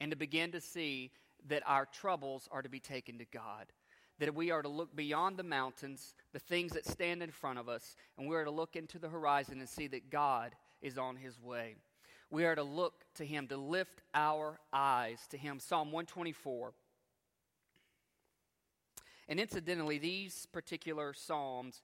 and 0.00 0.10
to 0.10 0.16
begin 0.16 0.50
to 0.52 0.60
see 0.60 1.12
that 1.46 1.62
our 1.66 1.86
troubles 1.86 2.48
are 2.50 2.62
to 2.62 2.68
be 2.68 2.80
taken 2.80 3.18
to 3.18 3.24
God. 3.32 3.66
That 4.18 4.34
we 4.34 4.50
are 4.50 4.62
to 4.62 4.68
look 4.68 4.96
beyond 4.96 5.36
the 5.36 5.44
mountains, 5.44 6.14
the 6.32 6.40
things 6.40 6.72
that 6.72 6.84
stand 6.84 7.22
in 7.22 7.30
front 7.30 7.60
of 7.60 7.68
us, 7.68 7.94
and 8.16 8.28
we 8.28 8.34
are 8.34 8.44
to 8.44 8.50
look 8.50 8.74
into 8.74 8.98
the 8.98 9.08
horizon 9.08 9.60
and 9.60 9.68
see 9.68 9.86
that 9.88 10.10
God 10.10 10.56
is 10.82 10.98
on 10.98 11.14
his 11.14 11.40
way. 11.40 11.76
We 12.30 12.44
are 12.44 12.54
to 12.54 12.62
look 12.62 13.04
to 13.14 13.24
him, 13.24 13.48
to 13.48 13.56
lift 13.56 14.02
our 14.14 14.58
eyes 14.72 15.20
to 15.30 15.38
him. 15.38 15.58
Psalm 15.60 15.88
124. 15.92 16.72
And 19.28 19.38
incidentally, 19.38 19.98
these 19.98 20.46
particular 20.46 21.12
psalms 21.14 21.82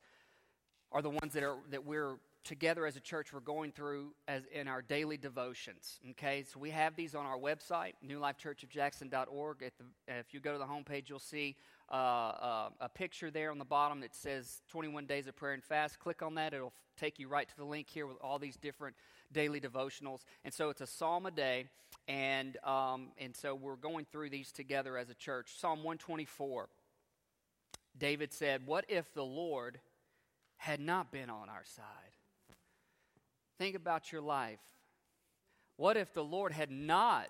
are 0.93 1.03
the 1.03 1.11
ones 1.11 1.33
that 1.35 1.43
are 1.43 1.57
that 1.71 1.85
we're 1.85 2.17
together 2.45 2.87
as 2.87 2.97
a 2.97 3.01
church 3.01 3.33
we're 3.33 3.41
going 3.41 3.73
through 3.73 4.13
as 4.29 4.43
in 4.53 4.69
our 4.69 4.83
daily 4.83 5.17
devotions 5.17 5.99
okay 6.11 6.43
so 6.43 6.61
we 6.61 6.71
have 6.71 6.95
these 6.95 7.15
on 7.15 7.25
our 7.25 7.39
website 7.39 7.95
newlifechurchofjackson.org 8.07 9.63
at 9.63 9.73
the, 9.79 9.85
if 10.19 10.35
you 10.35 10.41
go 10.41 10.53
to 10.53 10.59
the 10.59 10.65
homepage 10.65 11.09
you'll 11.09 11.19
see 11.19 11.57
uh, 11.91 11.95
uh, 11.95 12.69
a 12.81 12.89
picture 12.89 13.31
there 13.31 13.51
on 13.51 13.59
the 13.59 13.65
bottom 13.65 14.01
that 14.01 14.15
says 14.15 14.63
21 14.69 15.07
days 15.07 15.27
of 15.27 15.37
prayer 15.37 15.53
and 15.53 15.63
fast 15.63 15.99
click 15.99 16.23
on 16.23 16.35
that 16.37 16.55
it'll 16.55 16.73
take 16.97 17.19
you 17.19 17.29
right 17.29 17.49
to 17.49 17.57
the 17.57 17.65
link 17.65 17.89
here 17.89 18.07
with 18.07 18.17
all 18.23 18.39
these 18.39 18.57
different 18.57 18.97
daily 19.33 19.61
devotionals. 19.61 20.21
And 20.45 20.53
so 20.53 20.71
it's 20.71 20.81
a 20.81 20.87
psalm 20.87 21.27
a 21.27 21.31
day. 21.31 21.67
And, 22.07 22.57
um, 22.65 23.09
and 23.19 23.35
so 23.35 23.55
we're 23.55 23.77
going 23.77 24.07
through 24.11 24.31
these 24.31 24.53
together 24.53 24.97
as 24.97 25.11
a 25.11 25.15
church. 25.15 25.53
Psalm 25.59 25.79
124. 25.79 26.69
David 27.97 28.33
said, 28.33 28.67
What 28.67 28.85
if 28.89 29.13
the 29.15 29.25
Lord 29.25 29.81
had 30.57 30.81
not 30.81 31.13
been 31.13 31.31
on 31.31 31.49
our 31.49 31.65
side? 31.65 31.85
Think 33.59 33.77
about 33.77 34.13
your 34.13 34.21
life. 34.21 34.61
What 35.77 35.97
if 35.97 36.13
the 36.13 36.25
Lord 36.25 36.53
had 36.53 36.71
not 36.71 37.29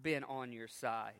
been 0.00 0.24
on 0.24 0.52
your 0.52 0.68
side? 0.68 1.12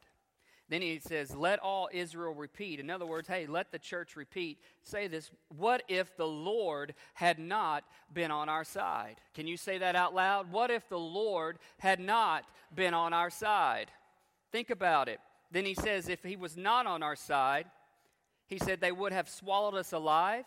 Then 0.75 0.83
he 0.83 0.99
says, 0.99 1.37
Let 1.37 1.61
all 1.61 1.89
Israel 1.93 2.35
repeat. 2.35 2.81
In 2.81 2.91
other 2.91 3.07
words, 3.07 3.29
hey, 3.29 3.47
let 3.47 3.71
the 3.71 3.79
church 3.79 4.17
repeat. 4.17 4.59
Say 4.83 5.07
this 5.07 5.31
What 5.57 5.85
if 5.87 6.17
the 6.17 6.27
Lord 6.27 6.97
had 7.13 7.39
not 7.39 7.85
been 8.13 8.33
on 8.33 8.49
our 8.49 8.65
side? 8.65 9.21
Can 9.35 9.47
you 9.47 9.57
say 9.57 9.79
that 9.79 9.95
out 9.95 10.17
loud? 10.17 10.51
What 10.51 10.73
if 10.73 10.89
the 10.89 10.99
Lord 10.99 11.61
had 11.79 12.01
not 12.01 12.43
been 12.75 12.93
on 12.93 13.13
our 13.13 13.31
side? 13.31 13.93
Think 14.51 14.71
about 14.71 15.09
it. 15.09 15.21
Then 15.53 15.65
he 15.65 15.75
says, 15.75 16.09
If 16.09 16.25
he 16.25 16.35
was 16.35 16.57
not 16.57 16.87
on 16.87 17.05
our 17.05 17.15
side, 17.15 17.67
he 18.49 18.59
said, 18.59 18.81
they 18.81 18.91
would 18.91 19.13
have 19.13 19.29
swallowed 19.29 19.77
us 19.77 19.93
alive, 19.93 20.45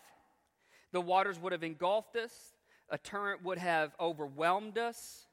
the 0.92 1.00
waters 1.00 1.40
would 1.40 1.52
have 1.52 1.64
engulfed 1.64 2.16
us, 2.16 2.34
a 2.90 2.98
torrent 2.98 3.42
would 3.44 3.56
have 3.56 3.94
overwhelmed 3.98 4.76
us. 4.76 5.26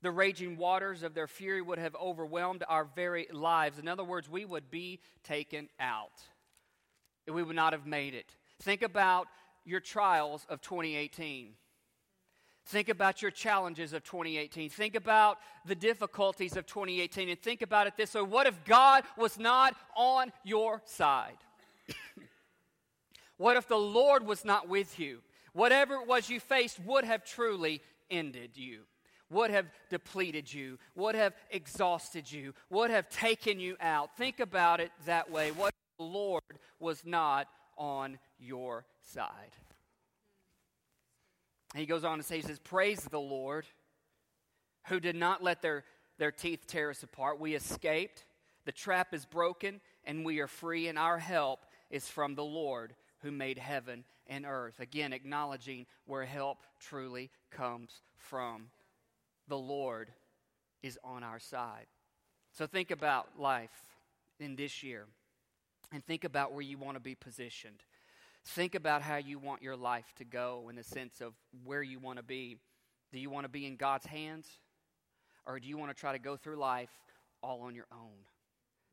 The 0.00 0.10
raging 0.10 0.56
waters 0.56 1.02
of 1.02 1.14
their 1.14 1.26
fury 1.26 1.60
would 1.60 1.78
have 1.78 1.96
overwhelmed 1.96 2.62
our 2.68 2.84
very 2.84 3.26
lives. 3.32 3.78
In 3.78 3.88
other 3.88 4.04
words, 4.04 4.28
we 4.28 4.44
would 4.44 4.70
be 4.70 5.00
taken 5.24 5.68
out. 5.80 6.22
We 7.26 7.42
would 7.42 7.56
not 7.56 7.72
have 7.72 7.86
made 7.86 8.14
it. 8.14 8.36
Think 8.60 8.82
about 8.82 9.26
your 9.64 9.80
trials 9.80 10.46
of 10.48 10.60
2018. 10.60 11.54
Think 12.66 12.88
about 12.88 13.22
your 13.22 13.30
challenges 13.30 13.92
of 13.92 14.04
2018. 14.04 14.70
Think 14.70 14.94
about 14.94 15.38
the 15.64 15.74
difficulties 15.74 16.56
of 16.56 16.66
2018 16.66 17.30
and 17.30 17.40
think 17.40 17.62
about 17.62 17.86
it 17.86 17.96
this 17.96 18.14
way 18.14 18.22
what 18.22 18.46
if 18.46 18.62
God 18.64 19.04
was 19.16 19.38
not 19.38 19.74
on 19.96 20.32
your 20.44 20.82
side? 20.84 21.38
what 23.36 23.56
if 23.56 23.66
the 23.68 23.76
Lord 23.76 24.26
was 24.26 24.44
not 24.44 24.68
with 24.68 24.98
you? 25.00 25.22
Whatever 25.54 25.94
it 25.94 26.06
was 26.06 26.28
you 26.28 26.40
faced 26.40 26.78
would 26.80 27.04
have 27.04 27.24
truly 27.24 27.80
ended 28.10 28.50
you 28.56 28.82
would 29.30 29.50
have 29.50 29.66
depleted 29.90 30.52
you, 30.52 30.78
would 30.94 31.14
have 31.14 31.34
exhausted 31.50 32.30
you, 32.30 32.54
would 32.70 32.90
have 32.90 33.08
taken 33.08 33.60
you 33.60 33.76
out. 33.80 34.16
Think 34.16 34.40
about 34.40 34.80
it 34.80 34.90
that 35.06 35.30
way. 35.30 35.50
What 35.50 35.74
the 35.98 36.04
Lord 36.04 36.42
was 36.78 37.02
not 37.04 37.48
on 37.76 38.18
your 38.38 38.84
side. 39.02 39.56
And 41.74 41.80
he 41.80 41.86
goes 41.86 42.04
on 42.04 42.18
to 42.18 42.24
say, 42.24 42.36
he 42.36 42.42
says, 42.42 42.58
Praise 42.58 43.00
the 43.00 43.20
Lord 43.20 43.66
who 44.88 45.00
did 45.00 45.16
not 45.16 45.42
let 45.42 45.60
their, 45.60 45.84
their 46.18 46.32
teeth 46.32 46.66
tear 46.66 46.90
us 46.90 47.02
apart. 47.02 47.38
We 47.38 47.54
escaped, 47.54 48.24
the 48.64 48.72
trap 48.72 49.12
is 49.12 49.26
broken, 49.26 49.80
and 50.04 50.24
we 50.24 50.40
are 50.40 50.46
free, 50.46 50.88
and 50.88 50.98
our 50.98 51.18
help 51.18 51.60
is 51.90 52.08
from 52.08 52.34
the 52.34 52.44
Lord 52.44 52.94
who 53.20 53.30
made 53.30 53.58
heaven 53.58 54.04
and 54.26 54.46
earth. 54.46 54.80
Again, 54.80 55.12
acknowledging 55.12 55.86
where 56.06 56.24
help 56.24 56.58
truly 56.80 57.30
comes 57.50 58.02
from 58.16 58.68
the 59.48 59.58
Lord 59.58 60.10
is 60.82 60.98
on 61.02 61.22
our 61.22 61.38
side. 61.38 61.86
So 62.52 62.66
think 62.66 62.90
about 62.90 63.38
life 63.38 63.70
in 64.40 64.56
this 64.56 64.82
year 64.82 65.06
and 65.92 66.04
think 66.04 66.24
about 66.24 66.52
where 66.52 66.62
you 66.62 66.78
want 66.78 66.96
to 66.96 67.00
be 67.00 67.14
positioned. 67.14 67.82
Think 68.44 68.74
about 68.74 69.02
how 69.02 69.16
you 69.16 69.38
want 69.38 69.62
your 69.62 69.76
life 69.76 70.12
to 70.16 70.24
go 70.24 70.68
in 70.70 70.76
the 70.76 70.84
sense 70.84 71.20
of 71.20 71.34
where 71.64 71.82
you 71.82 71.98
want 71.98 72.18
to 72.18 72.22
be. 72.22 72.56
Do 73.12 73.18
you 73.18 73.30
want 73.30 73.44
to 73.44 73.48
be 73.48 73.66
in 73.66 73.76
God's 73.76 74.06
hands? 74.06 74.46
Or 75.46 75.58
do 75.58 75.68
you 75.68 75.78
want 75.78 75.94
to 75.94 75.98
try 75.98 76.12
to 76.12 76.18
go 76.18 76.36
through 76.36 76.56
life 76.56 76.90
all 77.42 77.62
on 77.62 77.74
your 77.74 77.86
own? 77.92 78.24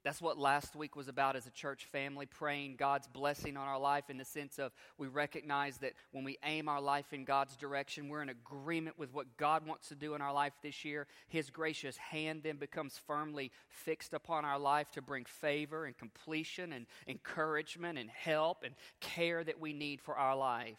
That's 0.05 0.21
what 0.21 0.37
last 0.37 0.75
week 0.75 0.95
was 0.95 1.07
about 1.07 1.35
as 1.35 1.47
a 1.47 1.49
church 1.49 1.85
family, 1.85 2.27
praying 2.27 2.75
God's 2.75 3.07
blessing 3.07 3.57
on 3.57 3.67
our 3.67 3.79
life 3.79 4.07
in 4.07 4.19
the 4.19 4.23
sense 4.23 4.59
of 4.59 4.71
we 4.99 5.07
recognize 5.07 5.79
that 5.79 5.93
when 6.11 6.23
we 6.23 6.37
aim 6.45 6.69
our 6.69 6.79
life 6.79 7.11
in 7.11 7.25
God's 7.25 7.55
direction, 7.55 8.07
we're 8.07 8.21
in 8.21 8.29
agreement 8.29 8.99
with 8.99 9.11
what 9.11 9.35
God 9.35 9.65
wants 9.65 9.87
to 9.87 9.95
do 9.95 10.13
in 10.13 10.21
our 10.21 10.31
life 10.31 10.53
this 10.61 10.85
year. 10.85 11.07
His 11.27 11.49
gracious 11.49 11.97
hand 11.97 12.41
then 12.43 12.57
becomes 12.57 13.01
firmly 13.07 13.51
fixed 13.67 14.13
upon 14.13 14.45
our 14.45 14.59
life 14.59 14.91
to 14.91 15.01
bring 15.01 15.25
favor 15.25 15.85
and 15.85 15.97
completion 15.97 16.71
and 16.71 16.85
encouragement 17.07 17.97
and 17.97 18.11
help 18.11 18.59
and 18.63 18.75
care 19.01 19.43
that 19.43 19.59
we 19.59 19.73
need 19.73 20.01
for 20.01 20.15
our 20.15 20.35
life. 20.35 20.77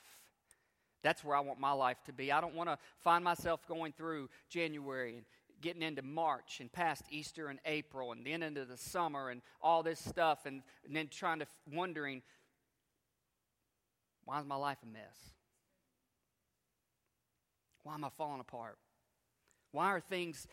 That's 1.02 1.24
where 1.24 1.36
I 1.36 1.40
want 1.40 1.58
my 1.58 1.72
life 1.72 1.98
to 2.06 2.12
be. 2.12 2.30
I 2.30 2.40
don't 2.40 2.54
want 2.54 2.68
to 2.68 2.78
find 2.98 3.24
myself 3.24 3.66
going 3.66 3.92
through 3.92 4.28
January 4.48 5.16
and 5.16 5.24
getting 5.60 5.82
into 5.82 6.02
March 6.02 6.60
and 6.60 6.70
past 6.70 7.04
Easter 7.10 7.48
and 7.48 7.58
April 7.64 8.12
and 8.12 8.26
then 8.26 8.42
into 8.42 8.64
the 8.64 8.76
summer 8.76 9.30
and 9.30 9.42
all 9.60 9.82
this 9.82 10.00
stuff 10.00 10.46
and, 10.46 10.62
and 10.86 10.94
then 10.94 11.08
trying 11.08 11.40
to 11.40 11.46
wondering 11.72 12.22
why 14.24 14.40
is 14.40 14.46
my 14.46 14.56
life 14.56 14.78
a 14.82 14.86
mess? 14.86 15.16
Why 17.84 17.94
am 17.94 18.04
I 18.04 18.08
falling 18.10 18.40
apart? 18.40 18.76
Why 19.70 19.86
are 19.86 20.00
things 20.00 20.48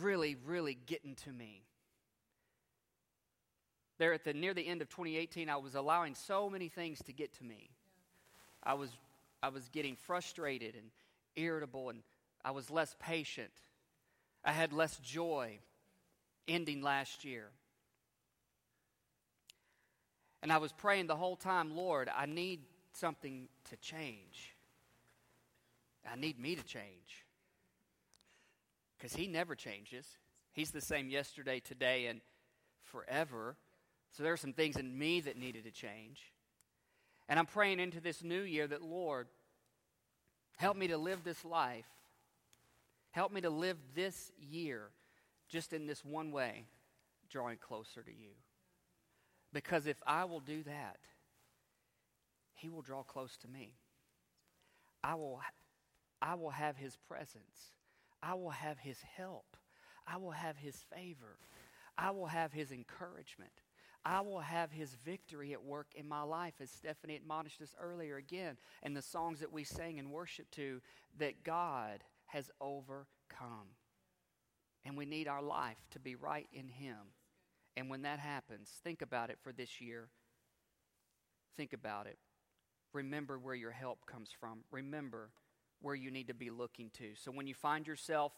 really, 0.00 0.36
really 0.46 0.78
getting 0.86 1.14
to 1.16 1.30
me? 1.30 1.64
There 3.98 4.14
at 4.14 4.24
the 4.24 4.32
near 4.32 4.54
the 4.54 4.66
end 4.66 4.80
of 4.80 4.88
2018, 4.88 5.50
I 5.50 5.56
was 5.56 5.74
allowing 5.74 6.14
so 6.14 6.48
many 6.48 6.68
things 6.68 7.00
to 7.02 7.12
get 7.12 7.34
to 7.34 7.44
me. 7.44 7.68
I 8.62 8.74
was 8.74 8.90
I 9.42 9.50
was 9.50 9.68
getting 9.68 9.96
frustrated 9.96 10.74
and 10.74 10.90
irritable 11.36 11.90
and 11.90 12.02
I 12.44 12.52
was 12.52 12.70
less 12.70 12.96
patient. 12.98 13.52
I 14.44 14.52
had 14.52 14.72
less 14.72 14.96
joy 14.98 15.58
ending 16.48 16.82
last 16.82 17.24
year. 17.24 17.48
And 20.42 20.52
I 20.52 20.58
was 20.58 20.72
praying 20.72 21.06
the 21.06 21.16
whole 21.16 21.36
time, 21.36 21.76
Lord, 21.76 22.10
I 22.14 22.26
need 22.26 22.60
something 22.92 23.48
to 23.70 23.76
change. 23.76 24.56
I 26.10 26.16
need 26.16 26.38
me 26.38 26.56
to 26.56 26.64
change. 26.64 27.24
Because 28.98 29.14
He 29.14 29.28
never 29.28 29.54
changes. 29.54 30.06
He's 30.52 30.72
the 30.72 30.80
same 30.80 31.08
yesterday, 31.08 31.60
today, 31.60 32.06
and 32.06 32.20
forever. 32.82 33.56
So 34.10 34.22
there 34.22 34.32
are 34.32 34.38
some 34.38 34.52
things 34.52 34.76
in 34.76 34.98
me 34.98 35.20
that 35.20 35.38
needed 35.38 35.64
to 35.64 35.70
change. 35.70 36.32
And 37.28 37.38
I'm 37.38 37.46
praying 37.46 37.78
into 37.78 38.00
this 38.00 38.22
new 38.22 38.42
year 38.42 38.66
that, 38.66 38.82
Lord, 38.82 39.28
help 40.56 40.76
me 40.76 40.88
to 40.88 40.98
live 40.98 41.22
this 41.24 41.44
life 41.44 41.86
Help 43.12 43.30
me 43.30 43.40
to 43.42 43.50
live 43.50 43.76
this 43.94 44.32
year 44.38 44.90
just 45.48 45.72
in 45.72 45.86
this 45.86 46.04
one 46.04 46.32
way, 46.32 46.64
drawing 47.30 47.58
closer 47.58 48.02
to 48.02 48.10
you. 48.10 48.30
Because 49.52 49.86
if 49.86 50.02
I 50.06 50.24
will 50.24 50.40
do 50.40 50.62
that, 50.64 50.96
He 52.54 52.70
will 52.70 52.82
draw 52.82 53.02
close 53.02 53.36
to 53.38 53.48
me. 53.48 53.74
I 55.04 55.14
will, 55.14 55.40
I 56.22 56.34
will 56.34 56.50
have 56.50 56.76
His 56.76 56.96
presence. 56.96 57.72
I 58.22 58.34
will 58.34 58.50
have 58.50 58.78
His 58.78 58.98
help. 59.16 59.56
I 60.06 60.16
will 60.16 60.30
have 60.30 60.56
His 60.56 60.76
favor. 60.76 61.36
I 61.98 62.12
will 62.12 62.26
have 62.26 62.52
His 62.52 62.72
encouragement. 62.72 63.52
I 64.04 64.20
will 64.20 64.40
have 64.40 64.72
his 64.72 64.96
victory 65.04 65.52
at 65.52 65.62
work 65.62 65.92
in 65.94 66.08
my 66.08 66.22
life, 66.22 66.54
as 66.60 66.70
Stephanie 66.70 67.14
admonished 67.14 67.62
us 67.62 67.76
earlier 67.80 68.16
again, 68.16 68.56
and 68.82 68.96
the 68.96 69.02
songs 69.02 69.38
that 69.38 69.52
we 69.52 69.62
sang 69.62 69.98
in 69.98 70.10
worship 70.10 70.50
to, 70.52 70.80
that 71.18 71.44
God 71.44 72.02
has 72.32 72.50
overcome. 72.60 73.76
And 74.84 74.96
we 74.96 75.04
need 75.04 75.28
our 75.28 75.42
life 75.42 75.76
to 75.92 75.98
be 75.98 76.14
right 76.14 76.48
in 76.52 76.68
Him. 76.68 76.96
And 77.76 77.88
when 77.88 78.02
that 78.02 78.18
happens, 78.18 78.70
think 78.82 79.02
about 79.02 79.30
it 79.30 79.38
for 79.42 79.52
this 79.52 79.80
year. 79.80 80.08
Think 81.56 81.72
about 81.72 82.06
it. 82.06 82.18
Remember 82.92 83.38
where 83.38 83.54
your 83.54 83.70
help 83.70 84.06
comes 84.06 84.30
from. 84.38 84.64
Remember 84.70 85.30
where 85.80 85.94
you 85.94 86.10
need 86.10 86.28
to 86.28 86.34
be 86.34 86.50
looking 86.50 86.90
to. 86.98 87.10
So 87.14 87.30
when 87.30 87.46
you 87.46 87.54
find 87.54 87.86
yourself, 87.86 88.32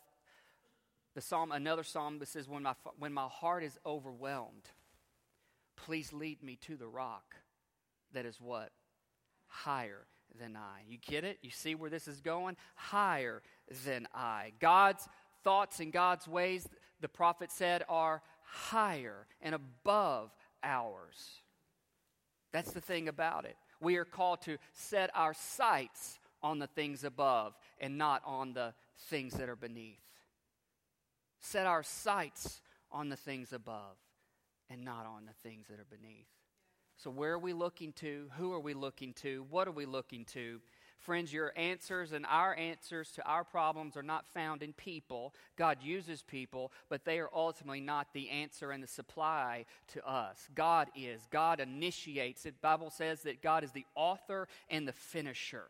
the 1.15 1.21
psalm, 1.21 1.53
another 1.53 1.85
psalm 1.85 2.19
that 2.19 2.29
says, 2.29 2.49
when 2.49 2.63
my, 2.63 2.75
when 2.99 3.13
my 3.13 3.29
heart 3.29 3.63
is 3.63 3.79
overwhelmed, 3.87 4.71
please 5.77 6.13
lead 6.13 6.43
me 6.43 6.57
to 6.63 6.77
the 6.77 6.89
rock 6.89 7.37
that 8.13 8.27
is 8.27 8.40
what? 8.40 8.71
Higher 9.47 10.07
than 10.40 10.57
I. 10.57 10.83
You 10.88 10.99
get 10.99 11.25
it? 11.25 11.38
You 11.42 11.51
see 11.51 11.75
where 11.75 11.90
this 11.90 12.09
is 12.09 12.20
going? 12.20 12.57
Higher 12.75 13.42
than 13.85 14.07
I. 14.14 14.53
God's 14.61 15.09
thoughts 15.42 15.81
and 15.81 15.92
God's 15.92 16.27
ways, 16.27 16.66
the 17.01 17.09
prophet 17.09 17.51
said, 17.53 17.85
are 17.88 18.23
higher 18.42 19.27
and 19.40 19.55
above 19.55 20.31
ours. 20.62 21.40
That's 22.53 22.73
the 22.73 22.81
thing 22.81 23.09
about 23.09 23.44
it. 23.44 23.57
We 23.81 23.97
are 23.97 24.05
called 24.05 24.42
to 24.42 24.59
set 24.73 25.11
our 25.14 25.35
sights 25.35 26.18
on 26.42 26.59
the 26.59 26.66
things 26.66 27.05
above 27.05 27.55
and 27.81 27.99
not 27.99 28.23
on 28.25 28.55
the 28.55 28.75
things 29.09 29.35
that 29.35 29.49
are 29.49 29.57
beneath. 29.57 29.99
Set 31.40 31.66
our 31.66 31.83
sights 31.83 32.61
on 32.92 33.09
the 33.09 33.16
things 33.16 33.53
above 33.53 33.97
and 34.70 34.85
not 34.85 35.05
on 35.07 35.27
the 35.27 35.49
things 35.49 35.66
that 35.68 35.81
are 35.81 35.87
beneath. 35.90 36.29
So, 36.96 37.11
where 37.11 37.33
are 37.33 37.38
we 37.38 37.52
looking 37.52 37.92
to? 37.94 38.30
Who 38.38 38.52
are 38.52 38.61
we 38.61 38.74
looking 38.74 39.12
to? 39.14 39.44
What 39.50 39.68
are 39.68 39.72
we 39.72 39.87
looking 39.87 40.24
to? 40.26 40.61
Friends, 41.04 41.35
your 41.35 41.52
answers 41.54 42.12
and 42.12 42.24
our 42.24 42.57
answers 42.57 43.11
to 43.12 43.26
our 43.26 43.44
problems 43.44 43.94
are 43.94 44.02
not 44.02 44.26
found 44.28 44.62
in 44.62 44.72
people. 44.72 45.35
God 45.57 45.78
uses 45.83 46.22
people, 46.22 46.72
but 46.88 47.04
they 47.04 47.18
are 47.18 47.28
ultimately 47.35 47.83
not 47.83 48.09
the 48.14 48.30
answer 48.30 48.70
and 48.70 48.83
the 48.83 48.88
supply 48.88 49.66
to 49.88 50.09
us. 50.09 50.48
God 50.54 50.88
is. 50.96 51.20
God 51.30 51.61
initiates 51.61 52.46
it. 52.46 52.62
Bible 52.62 52.88
says 52.88 53.20
that 53.22 53.42
God 53.42 53.64
is 53.64 53.72
the 53.72 53.85
author 53.94 54.48
and 54.70 54.88
the 54.88 54.94
finisher. 54.94 55.64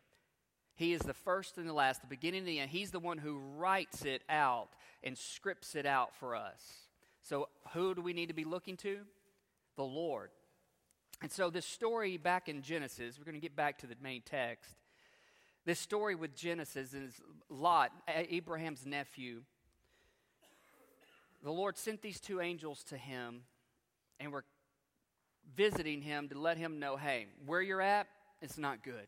He 0.75 0.93
is 0.93 1.01
the 1.01 1.13
first 1.13 1.57
and 1.57 1.67
the 1.67 1.73
last, 1.73 2.01
the 2.01 2.07
beginning 2.07 2.39
and 2.39 2.47
the 2.47 2.59
end. 2.59 2.71
He's 2.71 2.91
the 2.91 2.99
one 2.99 3.17
who 3.17 3.39
writes 3.57 4.05
it 4.05 4.21
out 4.29 4.69
and 5.03 5.17
scripts 5.17 5.75
it 5.75 5.85
out 5.85 6.15
for 6.15 6.35
us. 6.35 6.87
So, 7.21 7.49
who 7.73 7.93
do 7.93 8.01
we 8.01 8.13
need 8.13 8.27
to 8.27 8.33
be 8.33 8.45
looking 8.45 8.77
to? 8.77 8.99
The 9.75 9.83
Lord. 9.83 10.29
And 11.21 11.31
so, 11.31 11.49
this 11.49 11.65
story 11.65 12.17
back 12.17 12.49
in 12.49 12.61
Genesis, 12.61 13.17
we're 13.17 13.25
going 13.25 13.35
to 13.35 13.41
get 13.41 13.55
back 13.55 13.79
to 13.79 13.87
the 13.87 13.95
main 14.01 14.21
text. 14.21 14.75
This 15.65 15.79
story 15.79 16.13
with 16.13 16.35
Genesis 16.35 16.93
is 16.93 17.13
Lot, 17.49 17.91
Abraham's 18.07 18.85
nephew. 18.85 19.41
The 21.43 21.51
Lord 21.51 21.77
sent 21.77 22.01
these 22.01 22.19
two 22.19 22.41
angels 22.41 22.83
to 22.85 22.97
him 22.97 23.41
and 24.19 24.31
were 24.31 24.45
visiting 25.55 26.01
him 26.01 26.29
to 26.29 26.39
let 26.39 26.57
him 26.57 26.79
know 26.79 26.97
hey, 26.97 27.27
where 27.45 27.61
you're 27.61 27.81
at, 27.81 28.07
it's 28.41 28.57
not 28.57 28.83
good. 28.83 29.07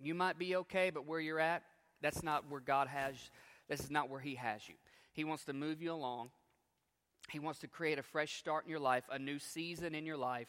You 0.00 0.14
might 0.14 0.38
be 0.38 0.56
okay, 0.56 0.90
but 0.90 1.06
where 1.06 1.20
you're 1.20 1.40
at, 1.40 1.62
that's 2.00 2.22
not 2.22 2.50
where 2.50 2.60
God 2.60 2.88
has, 2.88 3.14
this 3.68 3.80
is 3.80 3.90
not 3.90 4.10
where 4.10 4.20
He 4.20 4.34
has 4.34 4.68
you. 4.68 4.74
He 5.12 5.24
wants 5.24 5.44
to 5.44 5.52
move 5.52 5.80
you 5.80 5.92
along. 5.92 6.30
He 7.30 7.38
wants 7.38 7.60
to 7.60 7.68
create 7.68 7.98
a 7.98 8.02
fresh 8.02 8.38
start 8.38 8.64
in 8.64 8.70
your 8.70 8.80
life, 8.80 9.04
a 9.10 9.18
new 9.18 9.38
season 9.38 9.94
in 9.94 10.04
your 10.04 10.16
life. 10.16 10.48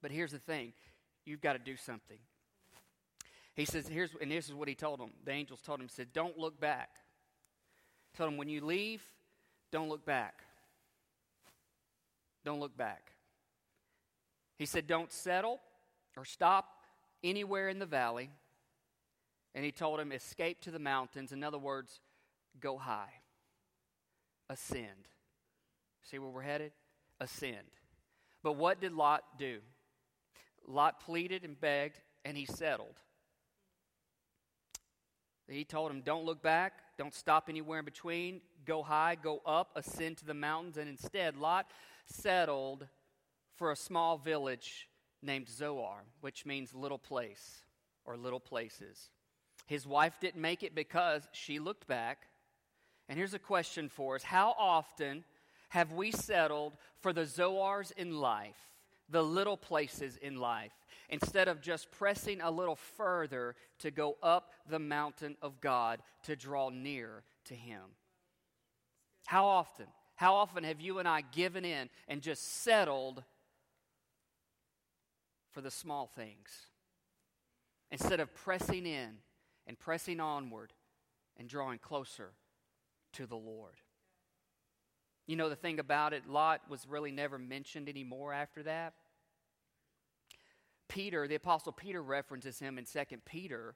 But 0.00 0.10
here's 0.10 0.32
the 0.32 0.38
thing 0.38 0.72
you've 1.24 1.40
got 1.40 1.54
to 1.54 1.58
do 1.58 1.76
something. 1.76 2.18
He 3.54 3.64
says, 3.64 3.86
here's, 3.86 4.10
and 4.20 4.30
this 4.30 4.48
is 4.48 4.54
what 4.54 4.68
he 4.68 4.74
told 4.74 4.98
them. 4.98 5.10
The 5.24 5.30
angels 5.30 5.60
told 5.60 5.80
him, 5.80 5.88
said, 5.88 6.12
don't 6.12 6.36
look 6.38 6.60
back. 6.60 6.90
Told 8.16 8.32
him, 8.32 8.36
when 8.36 8.48
you 8.48 8.64
leave, 8.64 9.02
don't 9.70 9.88
look 9.88 10.04
back. 10.04 10.42
Don't 12.44 12.60
look 12.60 12.76
back. 12.76 13.12
He 14.58 14.66
said, 14.66 14.86
don't 14.86 15.12
settle 15.12 15.60
or 16.16 16.24
stop 16.24 16.66
anywhere 17.22 17.68
in 17.68 17.78
the 17.78 17.86
valley. 17.86 18.30
And 19.54 19.64
he 19.64 19.72
told 19.72 20.00
him, 20.00 20.12
escape 20.12 20.60
to 20.62 20.70
the 20.70 20.78
mountains. 20.78 21.32
In 21.32 21.44
other 21.44 21.58
words, 21.58 22.00
go 22.60 22.76
high, 22.76 23.12
ascend. 24.50 25.08
See 26.10 26.18
where 26.18 26.30
we're 26.30 26.42
headed? 26.42 26.72
Ascend. 27.20 27.66
But 28.42 28.52
what 28.54 28.80
did 28.80 28.92
Lot 28.92 29.22
do? 29.38 29.60
Lot 30.66 31.00
pleaded 31.00 31.44
and 31.44 31.58
begged, 31.60 32.00
and 32.24 32.36
he 32.36 32.46
settled. 32.46 32.98
He 35.48 35.64
told 35.64 35.90
him, 35.90 36.00
Don't 36.00 36.24
look 36.24 36.42
back, 36.42 36.74
don't 36.98 37.14
stop 37.14 37.48
anywhere 37.48 37.80
in 37.80 37.84
between, 37.84 38.40
go 38.64 38.82
high, 38.82 39.16
go 39.20 39.42
up, 39.44 39.70
ascend 39.76 40.18
to 40.18 40.24
the 40.24 40.34
mountains. 40.34 40.76
And 40.76 40.88
instead, 40.88 41.36
Lot 41.36 41.66
settled 42.06 42.86
for 43.56 43.70
a 43.70 43.76
small 43.76 44.16
village 44.16 44.88
named 45.22 45.48
Zoar, 45.48 46.04
which 46.20 46.46
means 46.46 46.74
little 46.74 46.98
place 46.98 47.64
or 48.04 48.16
little 48.16 48.40
places. 48.40 49.10
His 49.66 49.86
wife 49.86 50.18
didn't 50.20 50.40
make 50.40 50.62
it 50.62 50.74
because 50.74 51.26
she 51.32 51.58
looked 51.58 51.86
back. 51.86 52.26
And 53.08 53.18
here's 53.18 53.34
a 53.34 53.38
question 53.38 53.88
for 53.88 54.16
us 54.16 54.22
How 54.22 54.54
often 54.58 55.24
have 55.74 55.90
we 55.90 56.12
settled 56.12 56.76
for 57.00 57.12
the 57.12 57.22
Zoars 57.24 57.90
in 57.96 58.20
life, 58.20 58.70
the 59.10 59.24
little 59.24 59.56
places 59.56 60.16
in 60.16 60.36
life, 60.36 60.70
instead 61.08 61.48
of 61.48 61.60
just 61.60 61.90
pressing 61.90 62.40
a 62.40 62.48
little 62.48 62.76
further 62.76 63.56
to 63.80 63.90
go 63.90 64.16
up 64.22 64.52
the 64.70 64.78
mountain 64.78 65.36
of 65.42 65.60
God 65.60 66.00
to 66.22 66.36
draw 66.36 66.68
near 66.68 67.24
to 67.46 67.54
Him? 67.54 67.80
How 69.26 69.46
often? 69.46 69.86
How 70.14 70.36
often 70.36 70.62
have 70.62 70.80
you 70.80 71.00
and 71.00 71.08
I 71.08 71.22
given 71.22 71.64
in 71.64 71.90
and 72.06 72.22
just 72.22 72.62
settled 72.62 73.24
for 75.50 75.60
the 75.60 75.72
small 75.72 76.06
things 76.06 76.50
instead 77.90 78.20
of 78.20 78.32
pressing 78.32 78.86
in 78.86 79.10
and 79.66 79.76
pressing 79.76 80.20
onward 80.20 80.72
and 81.36 81.48
drawing 81.48 81.80
closer 81.80 82.30
to 83.14 83.26
the 83.26 83.34
Lord? 83.34 83.74
You 85.26 85.36
know, 85.36 85.48
the 85.48 85.56
thing 85.56 85.78
about 85.78 86.12
it, 86.12 86.28
Lot 86.28 86.62
was 86.68 86.86
really 86.86 87.10
never 87.10 87.38
mentioned 87.38 87.88
anymore 87.88 88.32
after 88.32 88.62
that. 88.64 88.94
Peter, 90.88 91.26
the 91.26 91.34
Apostle 91.34 91.72
Peter 91.72 92.02
references 92.02 92.58
him 92.58 92.78
in 92.78 92.84
2 92.84 93.00
Peter 93.24 93.74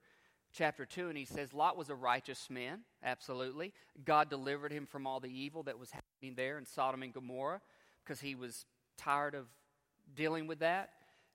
chapter 0.53 0.85
2, 0.85 1.09
and 1.09 1.17
he 1.17 1.25
says, 1.25 1.55
Lot 1.55 1.77
was 1.77 1.91
a 1.91 1.95
righteous 1.95 2.49
man, 2.51 2.81
absolutely. 3.03 3.73
God 4.05 4.29
delivered 4.29 4.73
him 4.73 4.87
from 4.87 5.07
all 5.07 5.21
the 5.21 5.31
evil 5.31 5.63
that 5.65 5.79
was 5.79 5.91
happening 5.91 6.35
there 6.37 6.59
in 6.59 6.67
Sodom 6.67 7.03
and 7.03 7.13
Gomorrah 7.13 7.61
because 8.05 8.21
he 8.21 8.35
was 8.35 8.67
tired 8.97 9.35
of 9.35 9.47
dealing 10.15 10.47
with 10.47 10.59
that, 10.61 10.91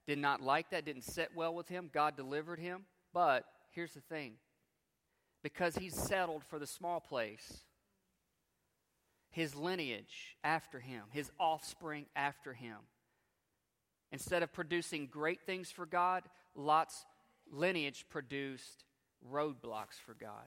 did 0.07 0.17
not 0.17 0.41
like 0.41 0.69
that, 0.71 0.85
didn't 0.85 1.03
sit 1.03 1.29
well 1.35 1.53
with 1.53 1.69
him. 1.69 1.89
God 1.93 2.15
delivered 2.15 2.59
him. 2.59 2.85
But 3.13 3.45
here's 3.71 3.93
the 3.93 4.01
thing 4.01 4.33
because 5.43 5.75
he's 5.75 5.95
settled 5.95 6.43
for 6.43 6.57
the 6.57 6.67
small 6.67 6.99
place, 6.99 7.63
his 9.33 9.55
lineage 9.55 10.37
after 10.43 10.79
him, 10.79 11.01
his 11.09 11.31
offspring 11.39 12.05
after 12.15 12.53
him, 12.53 12.77
instead 14.11 14.43
of 14.43 14.53
producing 14.53 15.07
great 15.07 15.41
things 15.41 15.71
for 15.71 15.87
God, 15.87 16.23
Lot's 16.55 17.03
lineage 17.51 18.05
produced 18.09 18.85
roadblocks 19.29 19.99
for 20.05 20.13
God. 20.13 20.45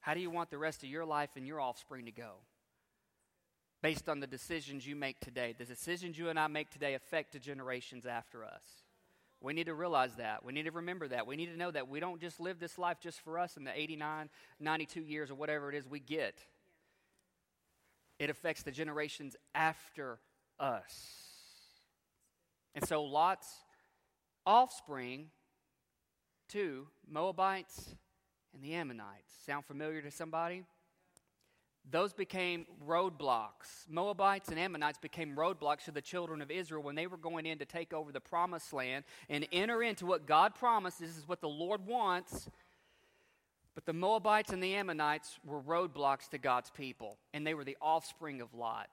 How 0.00 0.12
do 0.12 0.20
you 0.20 0.30
want 0.30 0.50
the 0.50 0.58
rest 0.58 0.82
of 0.82 0.90
your 0.90 1.06
life 1.06 1.30
and 1.34 1.46
your 1.46 1.62
offspring 1.62 2.04
to 2.04 2.12
go? 2.12 2.32
Based 3.80 4.06
on 4.06 4.20
the 4.20 4.26
decisions 4.26 4.86
you 4.86 4.94
make 4.94 5.18
today. 5.18 5.54
The 5.56 5.64
decisions 5.64 6.18
you 6.18 6.28
and 6.28 6.38
I 6.38 6.46
make 6.46 6.68
today 6.68 6.92
affect 6.92 7.32
the 7.32 7.38
generations 7.38 8.04
after 8.04 8.44
us. 8.44 8.83
We 9.44 9.52
need 9.52 9.66
to 9.66 9.74
realize 9.74 10.14
that. 10.14 10.42
We 10.42 10.54
need 10.54 10.62
to 10.62 10.70
remember 10.70 11.06
that. 11.08 11.26
We 11.26 11.36
need 11.36 11.50
to 11.52 11.56
know 11.58 11.70
that 11.70 11.86
we 11.86 12.00
don't 12.00 12.18
just 12.18 12.40
live 12.40 12.58
this 12.58 12.78
life 12.78 12.98
just 12.98 13.20
for 13.20 13.38
us 13.38 13.58
in 13.58 13.64
the 13.64 13.78
89, 13.78 14.30
92 14.58 15.02
years 15.02 15.30
or 15.30 15.34
whatever 15.34 15.68
it 15.68 15.74
is 15.74 15.86
we 15.86 16.00
get. 16.00 16.38
It 18.18 18.30
affects 18.30 18.62
the 18.62 18.70
generations 18.70 19.36
after 19.54 20.18
us. 20.58 21.24
And 22.74 22.88
so 22.88 23.04
Lot's 23.04 23.48
offspring, 24.46 25.26
two, 26.48 26.86
Moabites 27.06 27.96
and 28.54 28.62
the 28.62 28.72
Ammonites. 28.72 29.30
Sound 29.44 29.66
familiar 29.66 30.00
to 30.00 30.10
somebody? 30.10 30.64
Those 31.90 32.14
became 32.14 32.66
roadblocks. 32.86 33.88
Moabites 33.88 34.48
and 34.48 34.58
Ammonites 34.58 34.98
became 34.98 35.36
roadblocks 35.36 35.84
to 35.84 35.90
the 35.90 36.00
children 36.00 36.40
of 36.40 36.50
Israel 36.50 36.82
when 36.82 36.94
they 36.94 37.06
were 37.06 37.18
going 37.18 37.44
in 37.44 37.58
to 37.58 37.66
take 37.66 37.92
over 37.92 38.10
the 38.10 38.20
promised 38.20 38.72
land 38.72 39.04
and 39.28 39.46
enter 39.52 39.82
into 39.82 40.06
what 40.06 40.26
God 40.26 40.54
promised. 40.54 40.98
This 40.98 41.16
is 41.16 41.28
what 41.28 41.40
the 41.40 41.48
Lord 41.48 41.86
wants. 41.86 42.48
But 43.74 43.84
the 43.86 43.92
Moabites 43.92 44.50
and 44.50 44.62
the 44.62 44.74
Ammonites 44.74 45.38
were 45.44 45.60
roadblocks 45.60 46.28
to 46.30 46.38
God's 46.38 46.70
people, 46.70 47.18
and 47.34 47.46
they 47.46 47.54
were 47.54 47.64
the 47.64 47.76
offspring 47.82 48.40
of 48.40 48.54
Lot. 48.54 48.88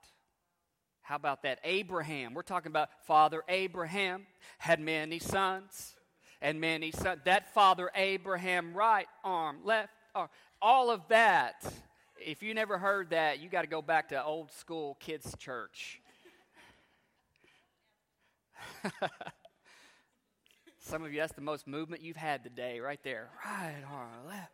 How 1.02 1.16
about 1.16 1.42
that? 1.42 1.60
Abraham. 1.64 2.34
We're 2.34 2.42
talking 2.42 2.70
about 2.70 2.90
Father 3.06 3.42
Abraham 3.48 4.26
had 4.58 4.80
many 4.80 5.18
sons 5.18 5.96
and 6.40 6.60
many 6.60 6.90
sons. 6.90 7.20
That 7.24 7.52
Father 7.54 7.90
Abraham, 7.94 8.74
right 8.74 9.06
arm, 9.24 9.58
left 9.64 9.92
arm, 10.14 10.28
all 10.60 10.90
of 10.90 11.00
that. 11.08 11.64
If 12.24 12.42
you 12.42 12.54
never 12.54 12.78
heard 12.78 13.10
that, 13.10 13.40
you 13.40 13.48
got 13.48 13.62
to 13.62 13.68
go 13.68 13.82
back 13.82 14.08
to 14.10 14.22
old 14.22 14.52
school 14.52 14.96
kids' 15.00 15.34
church. 15.38 16.00
Some 20.78 21.04
of 21.04 21.12
you, 21.12 21.20
that's 21.20 21.34
the 21.34 21.40
most 21.40 21.66
movement 21.66 22.02
you've 22.02 22.16
had 22.16 22.42
today, 22.42 22.80
right 22.80 23.00
there. 23.02 23.28
Right 23.44 23.82
arm, 23.90 24.26
left 24.26 24.52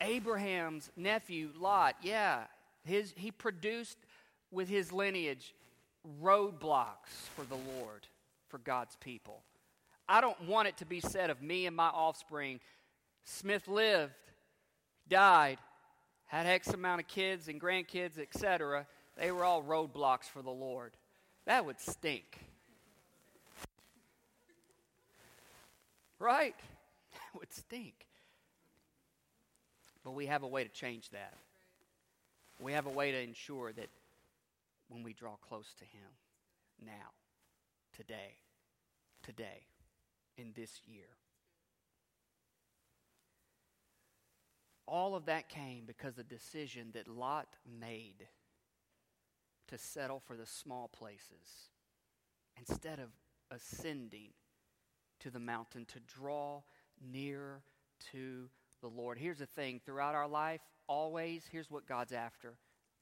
Abraham's 0.00 0.90
nephew, 0.96 1.50
Lot, 1.58 1.96
yeah, 2.02 2.44
his, 2.84 3.14
he 3.16 3.30
produced 3.30 3.98
with 4.50 4.68
his 4.68 4.92
lineage 4.92 5.54
roadblocks 6.22 7.28
for 7.34 7.44
the 7.44 7.56
Lord, 7.56 8.06
for 8.48 8.58
God's 8.58 8.96
people. 8.96 9.42
I 10.08 10.20
don't 10.20 10.40
want 10.42 10.68
it 10.68 10.76
to 10.78 10.84
be 10.84 11.00
said 11.00 11.30
of 11.30 11.42
me 11.42 11.66
and 11.66 11.74
my 11.74 11.88
offspring 11.88 12.60
Smith 13.26 13.66
lived, 13.66 14.14
died, 15.08 15.58
had 16.26 16.46
X 16.46 16.68
amount 16.68 17.00
of 17.00 17.08
kids 17.08 17.48
and 17.48 17.60
grandkids, 17.60 18.18
etc. 18.18 18.86
They 19.18 19.32
were 19.32 19.44
all 19.44 19.62
roadblocks 19.62 20.24
for 20.24 20.42
the 20.42 20.50
Lord. 20.50 20.96
That 21.44 21.66
would 21.66 21.80
stink. 21.80 22.38
Right? 26.18 26.54
That 27.12 27.40
would 27.40 27.52
stink. 27.52 28.06
But 30.04 30.12
we 30.12 30.26
have 30.26 30.44
a 30.44 30.48
way 30.48 30.62
to 30.62 30.70
change 30.70 31.10
that. 31.10 31.34
We 32.60 32.72
have 32.72 32.86
a 32.86 32.90
way 32.90 33.10
to 33.10 33.20
ensure 33.20 33.72
that 33.72 33.88
when 34.88 35.02
we 35.02 35.12
draw 35.12 35.34
close 35.48 35.74
to 35.78 35.84
Him 35.84 36.08
now, 36.84 37.10
today, 37.94 38.36
today, 39.22 39.66
in 40.38 40.52
this 40.54 40.80
year. 40.86 41.06
All 44.86 45.14
of 45.14 45.26
that 45.26 45.48
came 45.48 45.84
because 45.86 46.14
the 46.14 46.22
decision 46.22 46.90
that 46.94 47.08
Lot 47.08 47.48
made 47.80 48.28
to 49.68 49.78
settle 49.78 50.20
for 50.20 50.36
the 50.36 50.46
small 50.46 50.88
places 50.88 51.70
instead 52.56 53.00
of 53.00 53.08
ascending 53.50 54.30
to 55.20 55.30
the 55.30 55.40
mountain 55.40 55.84
to 55.86 56.00
draw 56.00 56.62
near 57.00 57.62
to 58.12 58.48
the 58.80 58.88
Lord. 58.88 59.18
Here's 59.18 59.38
the 59.38 59.46
thing 59.46 59.80
throughout 59.84 60.14
our 60.14 60.28
life, 60.28 60.60
always, 60.86 61.44
here's 61.50 61.70
what 61.70 61.86
God's 61.86 62.12
after 62.12 62.54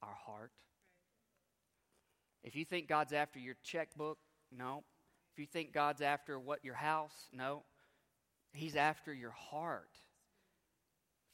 our 0.03 0.17
heart. 0.27 0.53
If 2.43 2.55
you 2.57 2.65
think 2.65 2.89
God's 2.89 3.13
after 3.13 3.39
your 3.39 3.57
checkbook, 3.63 4.19
no. 4.53 4.85
If 5.33 5.39
you 5.39 5.47
think 5.47 5.73
God's 5.73 6.03
after 6.03 6.39
what 6.39 6.65
your 6.65 6.75
house, 6.75 7.29
no. 7.33 7.63
He's 8.53 8.77
after 8.77 9.13
your 9.13 9.33
heart. 9.33 9.99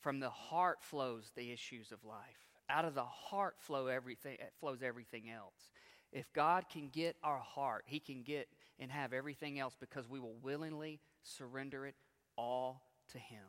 From 0.00 0.20
the 0.20 0.30
heart 0.30 0.82
flows 0.82 1.30
the 1.36 1.52
issues 1.52 1.92
of 1.92 2.04
life. 2.04 2.48
Out 2.68 2.84
of 2.84 2.94
the 2.94 3.04
heart 3.04 3.56
flow 3.58 3.86
everything 3.86 4.36
eh, 4.40 4.46
flows 4.58 4.82
everything 4.82 5.30
else. 5.30 5.70
If 6.12 6.32
God 6.32 6.64
can 6.72 6.88
get 6.88 7.16
our 7.22 7.38
heart, 7.38 7.84
he 7.86 8.00
can 8.00 8.22
get 8.22 8.48
and 8.78 8.90
have 8.90 9.12
everything 9.12 9.58
else 9.60 9.76
because 9.78 10.08
we 10.08 10.18
will 10.18 10.36
willingly 10.42 11.00
surrender 11.22 11.86
it 11.86 11.94
all 12.36 12.82
to 13.12 13.18
him. 13.18 13.44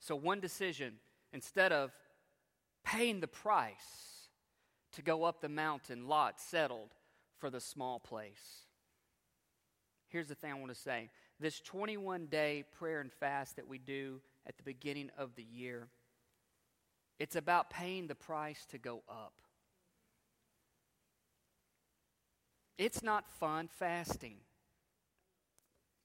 So, 0.00 0.16
one 0.16 0.40
decision, 0.40 0.94
instead 1.32 1.72
of 1.72 1.92
paying 2.84 3.20
the 3.20 3.28
price 3.28 4.28
to 4.92 5.02
go 5.02 5.24
up 5.24 5.40
the 5.40 5.48
mountain, 5.48 6.08
Lot 6.08 6.40
settled 6.40 6.94
for 7.38 7.50
the 7.50 7.60
small 7.60 8.00
place. 8.00 8.66
Here's 10.08 10.28
the 10.28 10.34
thing 10.34 10.50
I 10.50 10.54
want 10.54 10.74
to 10.74 10.80
say 10.80 11.10
this 11.38 11.60
21 11.60 12.26
day 12.26 12.64
prayer 12.78 13.00
and 13.00 13.12
fast 13.12 13.56
that 13.56 13.68
we 13.68 13.78
do 13.78 14.20
at 14.46 14.56
the 14.56 14.62
beginning 14.62 15.10
of 15.16 15.34
the 15.36 15.42
year, 15.42 15.88
it's 17.18 17.36
about 17.36 17.70
paying 17.70 18.06
the 18.06 18.14
price 18.14 18.64
to 18.70 18.78
go 18.78 19.02
up. 19.08 19.34
It's 22.78 23.02
not 23.02 23.28
fun 23.38 23.68
fasting, 23.68 24.36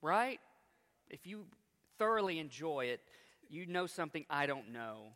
right? 0.02 0.39
If 1.10 1.26
you 1.26 1.45
thoroughly 1.98 2.39
enjoy 2.39 2.86
it, 2.86 3.00
you 3.50 3.65
know 3.65 3.88
something 3.88 4.26
I 4.30 4.45
don't 4.45 4.74
know. 4.74 5.13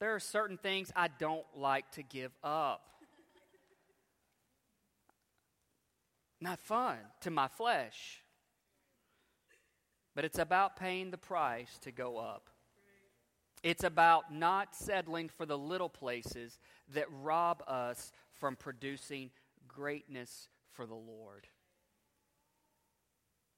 There 0.00 0.14
are 0.14 0.20
certain 0.20 0.56
things 0.56 0.92
I 0.94 1.08
don't 1.08 1.46
like 1.54 1.90
to 1.92 2.02
give 2.02 2.32
up. 2.42 2.82
Not 6.40 6.58
fun 6.58 6.96
to 7.22 7.30
my 7.30 7.48
flesh. 7.48 8.22
But 10.16 10.24
it's 10.24 10.38
about 10.38 10.76
paying 10.76 11.10
the 11.10 11.18
price 11.18 11.78
to 11.82 11.92
go 11.92 12.16
up. 12.16 12.48
It's 13.62 13.84
about 13.84 14.32
not 14.32 14.74
settling 14.74 15.28
for 15.28 15.44
the 15.44 15.58
little 15.58 15.90
places 15.90 16.58
that 16.94 17.04
rob 17.22 17.62
us 17.68 18.12
from 18.32 18.56
producing 18.56 19.30
greatness 19.68 20.48
for 20.72 20.86
the 20.86 20.94
Lord. 20.94 21.46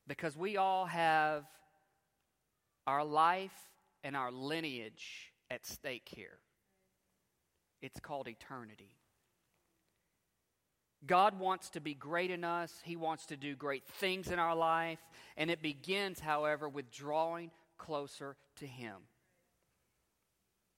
Because 0.09 0.37
we 0.37 0.57
all 0.57 0.87
have 0.87 1.45
our 2.89 3.05
life 3.05 3.71
and 4.03 4.17
our 4.17 4.33
lineage 4.33 5.33
at 5.53 5.65
stake 5.65 6.09
here. 6.11 6.39
It's 7.81 8.01
called 8.01 8.27
eternity. 8.27 8.98
God 11.07 11.39
wants 11.39 11.71
to 11.71 11.81
be 11.81 11.95
great 11.95 12.31
in 12.31 12.45
us. 12.45 12.73
He 12.83 12.97
wants 12.97 13.27
to 13.27 13.37
do 13.37 13.55
great 13.55 13.87
things 13.87 14.31
in 14.31 14.39
our 14.39 14.55
life. 14.55 14.99
And 15.37 15.51
it 15.51 15.63
begins, 15.63 16.21
however, 16.21 16.69
with 16.69 16.91
drawing 16.91 17.51
closer 17.77 18.37
to 18.57 18.67
Him. 18.67 18.97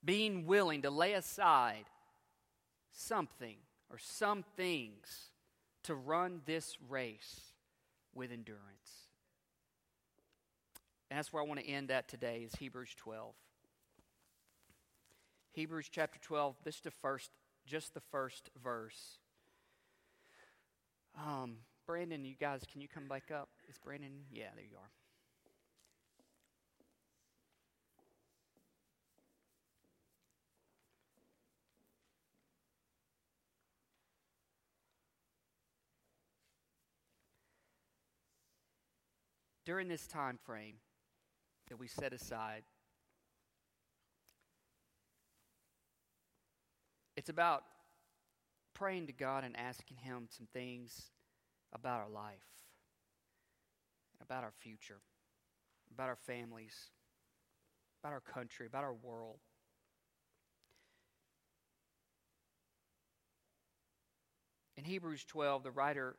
Being 0.04 0.46
willing 0.46 0.82
to 0.82 0.90
lay 0.90 1.14
aside 1.14 1.84
something 2.92 3.56
or 3.90 3.98
some 3.98 4.44
things 4.56 5.30
to 5.84 5.94
run 5.94 6.42
this 6.44 6.76
race 6.88 7.40
with 8.14 8.30
endurance. 8.30 8.60
And 11.10 11.18
that's 11.18 11.32
where 11.32 11.42
I 11.42 11.46
want 11.46 11.60
to 11.60 11.66
end 11.66 11.90
at 11.90 12.08
today 12.08 12.42
is 12.46 12.54
Hebrews 12.54 12.94
12. 12.96 13.34
Hebrews 15.52 15.88
chapter 15.90 16.20
12, 16.20 16.56
this 16.62 16.76
is 16.76 16.80
the 16.82 16.90
first, 16.90 17.30
just 17.66 17.94
the 17.94 18.00
first 18.00 18.50
verse. 18.62 19.18
Um, 21.16 21.56
Brandon, 21.86 22.24
you 22.24 22.34
guys, 22.38 22.62
can 22.70 22.80
you 22.80 22.88
come 22.88 23.08
back 23.08 23.30
up? 23.34 23.48
Is 23.68 23.76
Brandon? 23.78 24.12
Yeah, 24.32 24.48
there 24.54 24.64
you 24.64 24.76
are. 24.76 24.90
During 39.66 39.88
this 39.88 40.06
time 40.06 40.38
frame 40.44 40.76
that 41.68 41.78
we 41.78 41.86
set 41.86 42.12
aside, 42.12 42.62
it's 47.16 47.28
about 47.28 47.62
praying 48.74 49.06
to 49.06 49.12
God 49.12 49.44
and 49.44 49.56
asking 49.56 49.98
Him 49.98 50.28
some 50.30 50.46
things 50.52 51.10
about 51.72 52.00
our 52.00 52.08
life, 52.08 52.46
about 54.22 54.44
our 54.44 54.52
future, 54.58 55.00
about 55.92 56.08
our 56.08 56.16
families, 56.16 56.74
about 58.02 58.12
our 58.12 58.20
country, 58.20 58.66
about 58.66 58.84
our 58.84 58.94
world. 58.94 59.38
In 64.76 64.84
Hebrews 64.84 65.24
12, 65.24 65.62
the 65.62 65.70
writer 65.70 66.16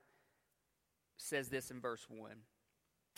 says 1.18 1.50
this 1.50 1.72
in 1.72 1.80
verse 1.80 2.06
1. 2.10 2.32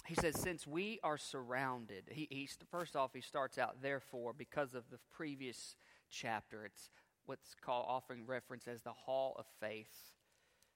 He 0.05 0.15
says, 0.15 0.39
Since 0.39 0.67
we 0.67 0.99
are 1.03 1.17
surrounded, 1.17 2.03
he, 2.11 2.27
he, 2.29 2.49
first 2.69 2.95
off, 2.95 3.11
he 3.13 3.21
starts 3.21 3.57
out, 3.57 3.81
therefore, 3.81 4.33
because 4.37 4.73
of 4.73 4.83
the 4.89 4.99
previous 5.11 5.75
chapter. 6.09 6.65
It's 6.65 6.89
what's 7.25 7.55
called 7.61 7.85
often 7.87 8.25
referenced 8.25 8.67
as 8.67 8.81
the 8.81 8.91
hall 8.91 9.35
of 9.37 9.45
faith. 9.59 10.11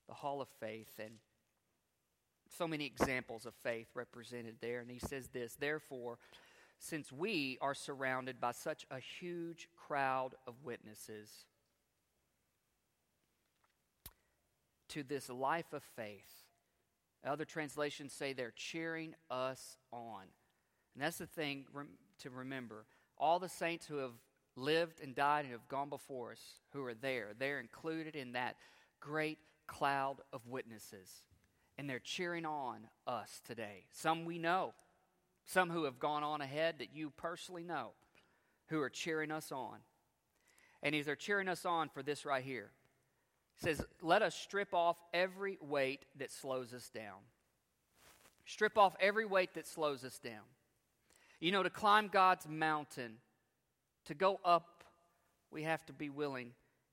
The 0.07 0.13
hall 0.13 0.41
of 0.41 0.47
faith. 0.59 0.99
And 0.99 1.15
so 2.49 2.67
many 2.67 2.85
examples 2.85 3.45
of 3.45 3.53
faith 3.63 3.87
represented 3.93 4.55
there. 4.61 4.79
And 4.79 4.89
he 4.89 4.99
says 4.99 5.29
this 5.29 5.55
Therefore, 5.55 6.17
since 6.79 7.11
we 7.11 7.57
are 7.61 7.73
surrounded 7.73 8.39
by 8.39 8.51
such 8.51 8.85
a 8.91 8.99
huge 8.99 9.67
crowd 9.75 10.35
of 10.45 10.63
witnesses 10.63 11.29
to 14.89 15.03
this 15.03 15.29
life 15.29 15.73
of 15.73 15.83
faith, 15.95 16.43
other 17.25 17.45
translations 17.45 18.13
say 18.13 18.33
they're 18.33 18.53
cheering 18.55 19.15
us 19.29 19.77
on. 19.91 20.23
And 20.93 21.03
that's 21.03 21.17
the 21.17 21.27
thing 21.27 21.65
to 22.19 22.29
remember. 22.29 22.85
All 23.17 23.39
the 23.39 23.49
saints 23.49 23.85
who 23.87 23.97
have 23.97 24.13
lived 24.57 25.01
and 25.01 25.15
died 25.15 25.45
and 25.45 25.53
have 25.53 25.67
gone 25.67 25.89
before 25.89 26.31
us 26.31 26.41
who 26.73 26.83
are 26.83 26.93
there. 26.93 27.29
They're 27.37 27.59
included 27.59 28.15
in 28.15 28.33
that 28.33 28.57
great 28.99 29.37
cloud 29.67 30.17
of 30.33 30.47
witnesses. 30.47 31.21
And 31.77 31.89
they're 31.89 31.99
cheering 31.99 32.45
on 32.45 32.87
us 33.05 33.41
today. 33.45 33.85
Some 33.91 34.25
we 34.25 34.39
know, 34.39 34.73
some 35.45 35.69
who 35.69 35.83
have 35.83 35.99
gone 35.99 36.23
on 36.23 36.41
ahead 36.41 36.75
that 36.79 36.93
you 36.93 37.11
personally 37.11 37.63
know, 37.63 37.91
who 38.69 38.81
are 38.81 38.89
cheering 38.89 39.31
us 39.31 39.51
on. 39.51 39.77
And 40.81 40.95
they're 41.05 41.15
cheering 41.15 41.47
us 41.47 41.65
on 41.65 41.89
for 41.89 42.01
this 42.01 42.25
right 42.25 42.43
here. 42.43 42.71
It 43.57 43.63
says, 43.63 43.85
Let 44.01 44.21
us 44.21 44.35
strip 44.35 44.73
off 44.73 44.97
every 45.13 45.57
weight 45.61 46.05
that 46.17 46.31
slows 46.31 46.73
us 46.73 46.89
down. 46.89 47.19
Strip 48.45 48.77
off 48.77 48.95
every 48.99 49.25
weight 49.25 49.53
that 49.55 49.67
slows 49.67 50.03
us 50.03 50.17
down. 50.17 50.43
You 51.39 51.51
know, 51.51 51.63
to 51.63 51.69
climb 51.69 52.07
God's 52.07 52.47
mountain, 52.47 53.17
to 54.07 54.13
go 54.13 54.39
up, 54.43 54.83
we 55.51 55.63
have 55.63 55.85
to 55.85 55.93
be 55.93 56.09
willing 56.09 56.51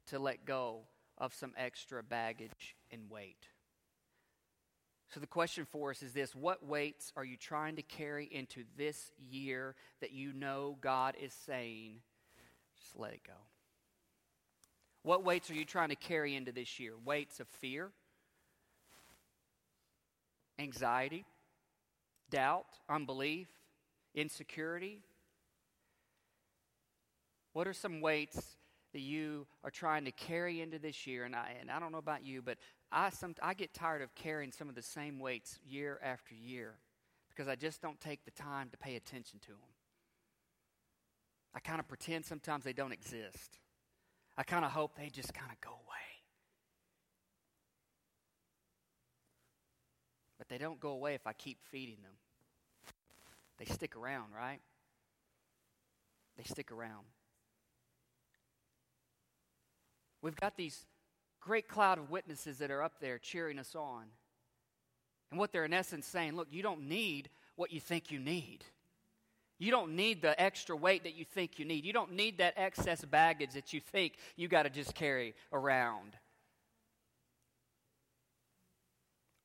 to 0.08 0.18
let 0.18 0.44
go 0.44 0.80
of 1.16 1.32
some 1.32 1.52
extra 1.56 2.02
baggage 2.02 2.76
and 2.90 3.08
weight. 3.08 3.48
So, 5.12 5.20
the 5.20 5.26
question 5.26 5.64
for 5.64 5.90
us 5.90 6.02
is 6.02 6.12
this 6.12 6.34
What 6.34 6.66
weights 6.66 7.12
are 7.16 7.24
you 7.24 7.36
trying 7.36 7.76
to 7.76 7.82
carry 7.82 8.26
into 8.26 8.64
this 8.76 9.12
year 9.30 9.76
that 10.00 10.12
you 10.12 10.32
know 10.32 10.76
God 10.80 11.14
is 11.20 11.32
saying, 11.32 12.00
just 12.76 12.98
let 12.98 13.12
it 13.12 13.20
go? 13.24 13.32
What 15.02 15.22
weights 15.22 15.50
are 15.50 15.54
you 15.54 15.64
trying 15.64 15.90
to 15.90 15.96
carry 15.96 16.34
into 16.34 16.50
this 16.50 16.80
year? 16.80 16.94
Weights 17.04 17.38
of 17.38 17.46
fear, 17.46 17.90
anxiety, 20.58 21.24
doubt, 22.30 22.66
unbelief, 22.88 23.48
insecurity, 24.14 25.02
what 27.54 27.66
are 27.66 27.72
some 27.72 28.00
weights 28.00 28.56
that 28.92 29.00
you 29.00 29.46
are 29.62 29.70
trying 29.70 30.04
to 30.04 30.12
carry 30.12 30.60
into 30.60 30.78
this 30.78 31.06
year? 31.06 31.24
And 31.24 31.34
I, 31.34 31.54
and 31.60 31.70
I 31.70 31.80
don't 31.80 31.92
know 31.92 31.98
about 31.98 32.26
you, 32.26 32.42
but 32.42 32.58
I, 32.92 33.10
some, 33.10 33.34
I 33.42 33.54
get 33.54 33.72
tired 33.72 34.02
of 34.02 34.14
carrying 34.14 34.52
some 34.52 34.68
of 34.68 34.74
the 34.74 34.82
same 34.82 35.18
weights 35.18 35.58
year 35.66 35.98
after 36.04 36.34
year 36.34 36.74
because 37.30 37.48
I 37.48 37.54
just 37.54 37.80
don't 37.80 38.00
take 38.00 38.24
the 38.24 38.30
time 38.32 38.68
to 38.70 38.76
pay 38.76 38.96
attention 38.96 39.40
to 39.40 39.48
them. 39.48 39.72
I 41.54 41.60
kind 41.60 41.78
of 41.78 41.88
pretend 41.88 42.26
sometimes 42.26 42.64
they 42.64 42.72
don't 42.72 42.92
exist. 42.92 43.58
I 44.36 44.42
kind 44.42 44.64
of 44.64 44.72
hope 44.72 44.96
they 44.96 45.08
just 45.08 45.32
kind 45.32 45.50
of 45.50 45.60
go 45.60 45.70
away. 45.70 45.78
But 50.38 50.48
they 50.48 50.58
don't 50.58 50.80
go 50.80 50.90
away 50.90 51.14
if 51.14 51.26
I 51.26 51.32
keep 51.32 51.58
feeding 51.70 51.98
them. 52.02 52.14
They 53.58 53.64
stick 53.66 53.96
around, 53.96 54.32
right? 54.36 54.58
They 56.36 56.42
stick 56.42 56.72
around. 56.72 57.04
We've 60.24 60.34
got 60.34 60.56
these 60.56 60.86
great 61.42 61.68
cloud 61.68 61.98
of 61.98 62.08
witnesses 62.08 62.56
that 62.58 62.70
are 62.70 62.82
up 62.82 62.94
there 62.98 63.18
cheering 63.18 63.58
us 63.58 63.74
on. 63.74 64.04
And 65.30 65.38
what 65.38 65.52
they're 65.52 65.66
in 65.66 65.74
essence 65.74 66.06
saying, 66.06 66.34
look, 66.34 66.48
you 66.50 66.62
don't 66.62 66.88
need 66.88 67.28
what 67.56 67.70
you 67.70 67.78
think 67.78 68.10
you 68.10 68.18
need. 68.18 68.64
You 69.58 69.70
don't 69.70 69.94
need 69.96 70.22
the 70.22 70.40
extra 70.40 70.74
weight 70.74 71.04
that 71.04 71.14
you 71.14 71.26
think 71.26 71.58
you 71.58 71.66
need. 71.66 71.84
You 71.84 71.92
don't 71.92 72.12
need 72.12 72.38
that 72.38 72.54
excess 72.56 73.04
baggage 73.04 73.52
that 73.52 73.74
you 73.74 73.80
think 73.80 74.14
you 74.34 74.48
got 74.48 74.62
to 74.62 74.70
just 74.70 74.94
carry 74.94 75.34
around. 75.52 76.16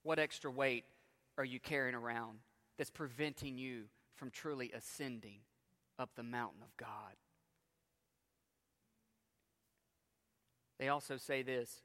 What 0.03 0.17
extra 0.17 0.49
weight 0.49 0.85
are 1.37 1.43
you 1.43 1.59
carrying 1.59 1.93
around 1.93 2.39
that's 2.77 2.89
preventing 2.89 3.57
you 3.57 3.83
from 4.15 4.31
truly 4.31 4.71
ascending 4.73 5.39
up 5.99 6.11
the 6.15 6.23
mountain 6.23 6.61
of 6.61 6.77
God? 6.77 7.17
They 10.79 10.87
also 10.87 11.17
say 11.17 11.41
this 11.41 11.81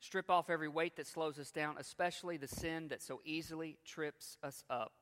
strip 0.00 0.30
off 0.30 0.48
every 0.48 0.68
weight 0.68 0.96
that 0.96 1.06
slows 1.06 1.38
us 1.38 1.50
down, 1.50 1.76
especially 1.78 2.36
the 2.36 2.48
sin 2.48 2.88
that 2.88 3.02
so 3.02 3.20
easily 3.24 3.78
trips 3.84 4.38
us 4.42 4.64
up. 4.70 4.92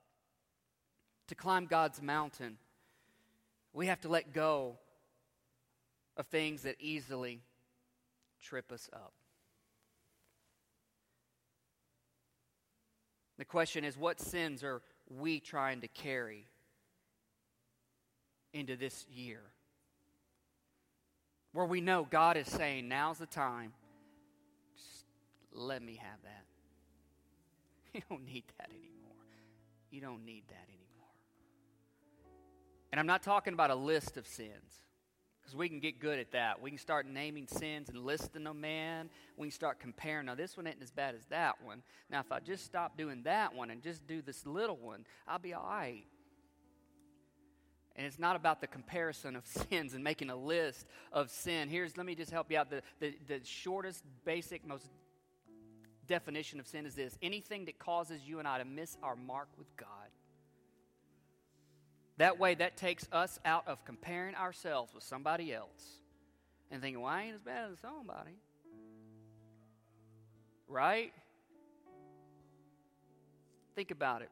To 1.28 1.34
climb 1.34 1.66
God's 1.66 2.00
mountain, 2.02 2.58
we 3.72 3.86
have 3.86 4.00
to 4.00 4.08
let 4.08 4.32
go 4.32 4.78
of 6.16 6.26
things 6.26 6.62
that 6.62 6.76
easily 6.80 7.42
trip 8.42 8.72
us 8.72 8.88
up. 8.92 9.12
The 13.38 13.44
question 13.44 13.84
is 13.84 13.96
what 13.96 14.20
sins 14.20 14.64
are 14.64 14.82
we 15.08 15.38
trying 15.38 15.80
to 15.82 15.88
carry 15.88 16.46
into 18.52 18.76
this 18.76 19.06
year? 19.08 19.42
Where 21.52 21.66
we 21.66 21.80
know 21.80 22.06
God 22.08 22.36
is 22.36 22.46
saying, 22.46 22.88
now's 22.88 23.18
the 23.18 23.26
time. 23.26 23.72
Just 24.76 25.04
let 25.52 25.82
me 25.82 25.96
have 25.96 26.22
that. 26.22 26.44
You 27.94 28.02
don't 28.10 28.24
need 28.24 28.44
that 28.58 28.68
anymore. 28.70 29.16
You 29.90 30.00
don't 30.00 30.24
need 30.24 30.44
that 30.48 30.66
anymore. 30.68 30.78
And 32.92 33.00
I'm 33.00 33.06
not 33.06 33.22
talking 33.22 33.54
about 33.54 33.70
a 33.70 33.74
list 33.74 34.16
of 34.16 34.26
sins, 34.26 34.82
because 35.40 35.56
we 35.56 35.68
can 35.68 35.80
get 35.80 35.98
good 35.98 36.18
at 36.18 36.32
that. 36.32 36.60
We 36.60 36.70
can 36.70 36.78
start 36.78 37.06
naming 37.06 37.46
sins 37.46 37.88
and 37.88 38.04
listing 38.04 38.44
them, 38.44 38.60
man. 38.60 39.08
We 39.36 39.48
can 39.48 39.52
start 39.52 39.80
comparing. 39.80 40.26
Now, 40.26 40.34
this 40.34 40.56
one 40.56 40.66
ain't 40.66 40.82
as 40.82 40.90
bad 40.90 41.14
as 41.14 41.24
that 41.26 41.56
one. 41.64 41.82
Now, 42.10 42.20
if 42.20 42.30
I 42.30 42.40
just 42.40 42.66
stop 42.66 42.98
doing 42.98 43.22
that 43.24 43.54
one 43.54 43.70
and 43.70 43.82
just 43.82 44.06
do 44.06 44.20
this 44.20 44.46
little 44.46 44.76
one, 44.76 45.06
I'll 45.26 45.38
be 45.38 45.54
all 45.54 45.66
right. 45.66 46.04
And 47.98 48.06
it's 48.06 48.18
not 48.18 48.36
about 48.36 48.60
the 48.60 48.68
comparison 48.68 49.34
of 49.34 49.44
sins 49.70 49.92
and 49.92 50.04
making 50.04 50.30
a 50.30 50.36
list 50.36 50.86
of 51.12 51.30
sin. 51.30 51.68
Here's, 51.68 51.96
let 51.96 52.06
me 52.06 52.14
just 52.14 52.30
help 52.30 52.50
you 52.50 52.56
out. 52.56 52.70
The, 52.70 52.82
the, 53.00 53.14
the 53.26 53.40
shortest, 53.44 54.04
basic, 54.24 54.66
most 54.66 54.86
definition 56.06 56.58
of 56.58 56.66
sin 56.66 56.86
is 56.86 56.94
this 56.94 57.18
anything 57.20 57.66
that 57.66 57.78
causes 57.78 58.20
you 58.24 58.38
and 58.38 58.48
I 58.48 58.58
to 58.58 58.64
miss 58.64 58.96
our 59.02 59.16
mark 59.16 59.48
with 59.58 59.66
God. 59.76 59.88
That 62.16 62.38
way, 62.38 62.54
that 62.54 62.76
takes 62.76 63.06
us 63.12 63.38
out 63.44 63.68
of 63.68 63.84
comparing 63.84 64.34
ourselves 64.34 64.94
with 64.94 65.04
somebody 65.04 65.52
else 65.52 66.00
and 66.70 66.80
thinking, 66.80 67.02
well, 67.02 67.12
I 67.12 67.24
ain't 67.24 67.34
as 67.34 67.42
bad 67.42 67.70
as 67.72 67.78
somebody. 67.80 68.32
Right? 70.68 71.12
Think 73.74 73.90
about 73.90 74.22
it. 74.22 74.30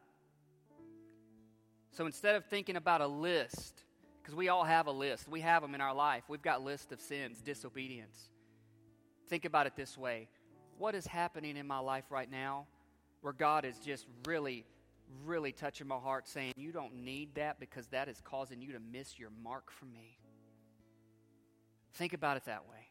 So 1.96 2.04
instead 2.04 2.34
of 2.34 2.44
thinking 2.44 2.76
about 2.76 3.00
a 3.00 3.06
list, 3.06 3.82
because 4.20 4.34
we 4.34 4.50
all 4.50 4.64
have 4.64 4.86
a 4.86 4.92
list, 4.92 5.28
we 5.28 5.40
have 5.40 5.62
them 5.62 5.74
in 5.74 5.80
our 5.80 5.94
life. 5.94 6.24
We've 6.28 6.42
got 6.42 6.62
lists 6.62 6.92
of 6.92 7.00
sins, 7.00 7.40
disobedience. 7.40 8.28
Think 9.30 9.46
about 9.46 9.66
it 9.66 9.76
this 9.76 9.96
way 9.96 10.28
what 10.76 10.94
is 10.94 11.06
happening 11.06 11.56
in 11.56 11.66
my 11.66 11.78
life 11.78 12.04
right 12.10 12.30
now 12.30 12.66
where 13.22 13.32
God 13.32 13.64
is 13.64 13.78
just 13.78 14.04
really, 14.26 14.66
really 15.24 15.52
touching 15.52 15.88
my 15.88 15.96
heart, 15.96 16.28
saying, 16.28 16.52
You 16.58 16.70
don't 16.70 16.96
need 16.96 17.34
that 17.36 17.58
because 17.58 17.86
that 17.86 18.10
is 18.10 18.20
causing 18.22 18.60
you 18.60 18.72
to 18.72 18.78
miss 18.78 19.18
your 19.18 19.30
mark 19.42 19.70
from 19.70 19.90
me? 19.94 20.18
Think 21.94 22.12
about 22.12 22.36
it 22.36 22.44
that 22.44 22.68
way. 22.68 22.88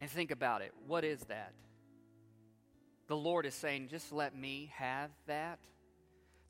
And 0.00 0.10
think 0.10 0.32
about 0.32 0.60
it. 0.62 0.72
What 0.88 1.04
is 1.04 1.20
that? 1.28 1.52
The 3.06 3.16
Lord 3.16 3.46
is 3.46 3.54
saying, 3.54 3.90
Just 3.92 4.10
let 4.12 4.36
me 4.36 4.72
have 4.74 5.10
that 5.28 5.60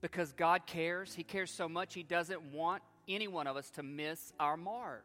because 0.01 0.33
God 0.33 0.67
cares. 0.67 1.15
He 1.15 1.25
cares 1.25 1.51
so 1.51 1.69
much, 1.69 1.95
He 1.95 2.03
doesn't 2.03 2.43
want 2.53 2.83
any 3.09 3.29
one 3.29 3.47
of 3.47 3.57
us 3.57 3.71
to 3.71 3.83
miss 3.83 4.33
our 4.39 4.57
mark 4.57 5.05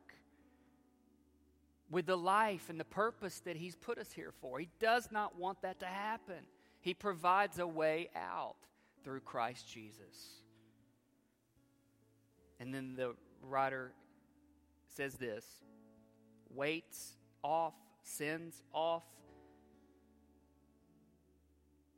with 1.89 2.05
the 2.05 2.17
life 2.17 2.69
and 2.69 2.79
the 2.79 2.85
purpose 2.85 3.41
that 3.41 3.55
He's 3.55 3.75
put 3.75 3.97
us 3.97 4.11
here 4.11 4.33
for. 4.41 4.59
He 4.59 4.69
does 4.79 5.09
not 5.11 5.37
want 5.37 5.61
that 5.61 5.79
to 5.81 5.85
happen. 5.85 6.45
He 6.81 6.93
provides 6.93 7.59
a 7.59 7.67
way 7.67 8.09
out 8.15 8.55
through 9.03 9.21
Christ 9.21 9.69
Jesus. 9.71 10.41
And 12.59 12.73
then 12.73 12.95
the 12.95 13.15
writer 13.41 13.91
says 14.95 15.15
this 15.15 15.45
weights 16.53 17.15
off, 17.43 17.73
sins 18.03 18.61
off. 18.73 19.03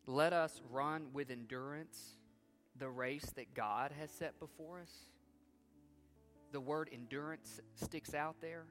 Let 0.06 0.34
us 0.34 0.62
run 0.72 1.08
with 1.14 1.30
endurance 1.30 2.17
the 2.80 2.90
race 2.90 3.32
that 3.36 3.54
God 3.54 3.92
has 4.00 4.12
set 4.12 4.40
before 4.40 4.80
us? 4.80 4.92
The 6.52 6.60
word 6.60 6.90
endurance 6.94 7.60
sticks 7.76 8.14
out 8.14 8.36
there. 8.42 8.66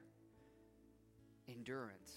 Endurance. 1.47 2.11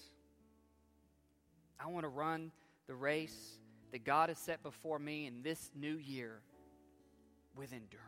I 1.79 1.87
want 1.87 2.03
to 2.03 2.09
run 2.09 2.51
the 2.87 2.95
race 2.95 3.59
that 3.91 4.03
God 4.03 4.29
has 4.29 4.37
set 4.37 4.63
before 4.63 4.99
me 4.99 5.25
in 5.27 5.43
this 5.43 5.71
new 5.75 5.95
year 5.95 6.41
with 7.55 7.73
endurance. 7.73 8.07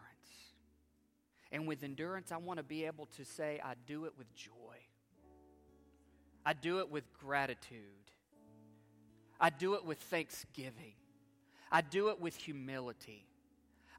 And 1.52 1.68
with 1.68 1.84
endurance, 1.84 2.32
I 2.32 2.38
want 2.38 2.58
to 2.58 2.64
be 2.64 2.86
able 2.86 3.08
to 3.18 3.26
say, 3.26 3.60
I 3.64 3.74
do 3.86 4.06
it 4.06 4.14
with 4.18 4.34
joy. 4.36 4.52
I 6.46 6.54
do 6.54 6.80
it 6.80 6.90
with 6.90 7.04
gratitude. 7.14 7.80
I 9.40 9.50
do 9.50 9.76
it 9.76 9.86
with 9.86 10.00
thanksgiving. 10.00 10.94
I 11.72 11.82
do 11.82 12.10
it 12.10 12.20
with 12.20 12.36
humility. 12.36 13.26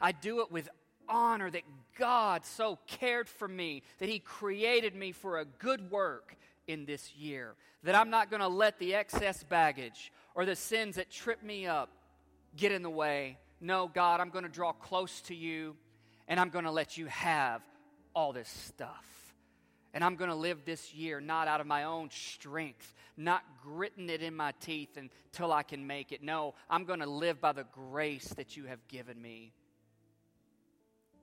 I 0.05 0.13
do 0.13 0.41
it 0.41 0.53
with 0.53 0.69
honor 1.09 1.51
that 1.51 1.63
God 1.99 2.45
so 2.45 2.79
cared 2.87 3.27
for 3.27 3.49
me, 3.49 3.83
that 4.01 4.09
He 4.11 4.19
created 4.19 4.95
me 4.95 5.13
for 5.13 5.39
a 5.39 5.47
good 5.47 5.91
work 5.91 6.37
in 6.67 6.85
this 6.85 7.15
year. 7.17 7.55
That 7.85 7.95
I'm 7.95 8.11
not 8.11 8.29
going 8.29 8.43
to 8.43 8.49
let 8.49 8.79
the 8.79 8.97
excess 8.97 9.43
baggage 9.43 10.13
or 10.35 10.45
the 10.45 10.57
sins 10.57 10.97
that 10.97 11.11
trip 11.11 11.43
me 11.43 11.67
up 11.67 11.89
get 12.55 12.71
in 12.71 12.83
the 12.83 12.91
way. 12.91 13.39
No, 13.63 13.89
God, 13.89 14.21
I'm 14.21 14.29
going 14.29 14.45
to 14.45 14.51
draw 14.51 14.73
close 14.73 15.23
to 15.23 15.35
you 15.35 15.75
and 16.29 16.39
I'm 16.39 16.51
going 16.51 16.67
to 16.67 16.71
let 16.71 16.99
you 16.99 17.07
have 17.07 17.63
all 18.15 18.35
this 18.35 18.51
stuff. 18.51 19.07
And 19.95 20.05
I'm 20.05 20.17
going 20.17 20.29
to 20.29 20.37
live 20.37 20.67
this 20.67 20.93
year 20.93 21.19
not 21.19 21.49
out 21.49 21.63
of 21.63 21.67
my 21.67 21.85
own 21.85 22.11
strength, 22.11 22.93
not 23.17 23.43
gritting 23.63 24.11
it 24.11 24.21
in 24.21 24.37
my 24.37 24.53
teeth 24.61 24.99
until 24.99 25.51
I 25.51 25.63
can 25.63 25.87
make 25.87 26.13
it. 26.13 26.23
No, 26.23 26.53
I'm 26.69 26.85
going 26.85 27.01
to 27.01 27.09
live 27.09 27.41
by 27.41 27.53
the 27.53 27.65
grace 27.73 28.29
that 28.37 28.55
you 28.55 28.65
have 28.67 28.87
given 28.89 29.23
me 29.23 29.55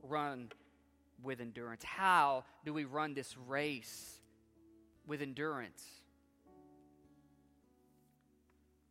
run 0.03 0.51
with 1.23 1.41
endurance? 1.41 1.83
How 1.83 2.43
do 2.65 2.73
we 2.73 2.85
run 2.85 3.13
this 3.13 3.35
race 3.47 4.19
with 5.07 5.21
endurance? 5.21 5.83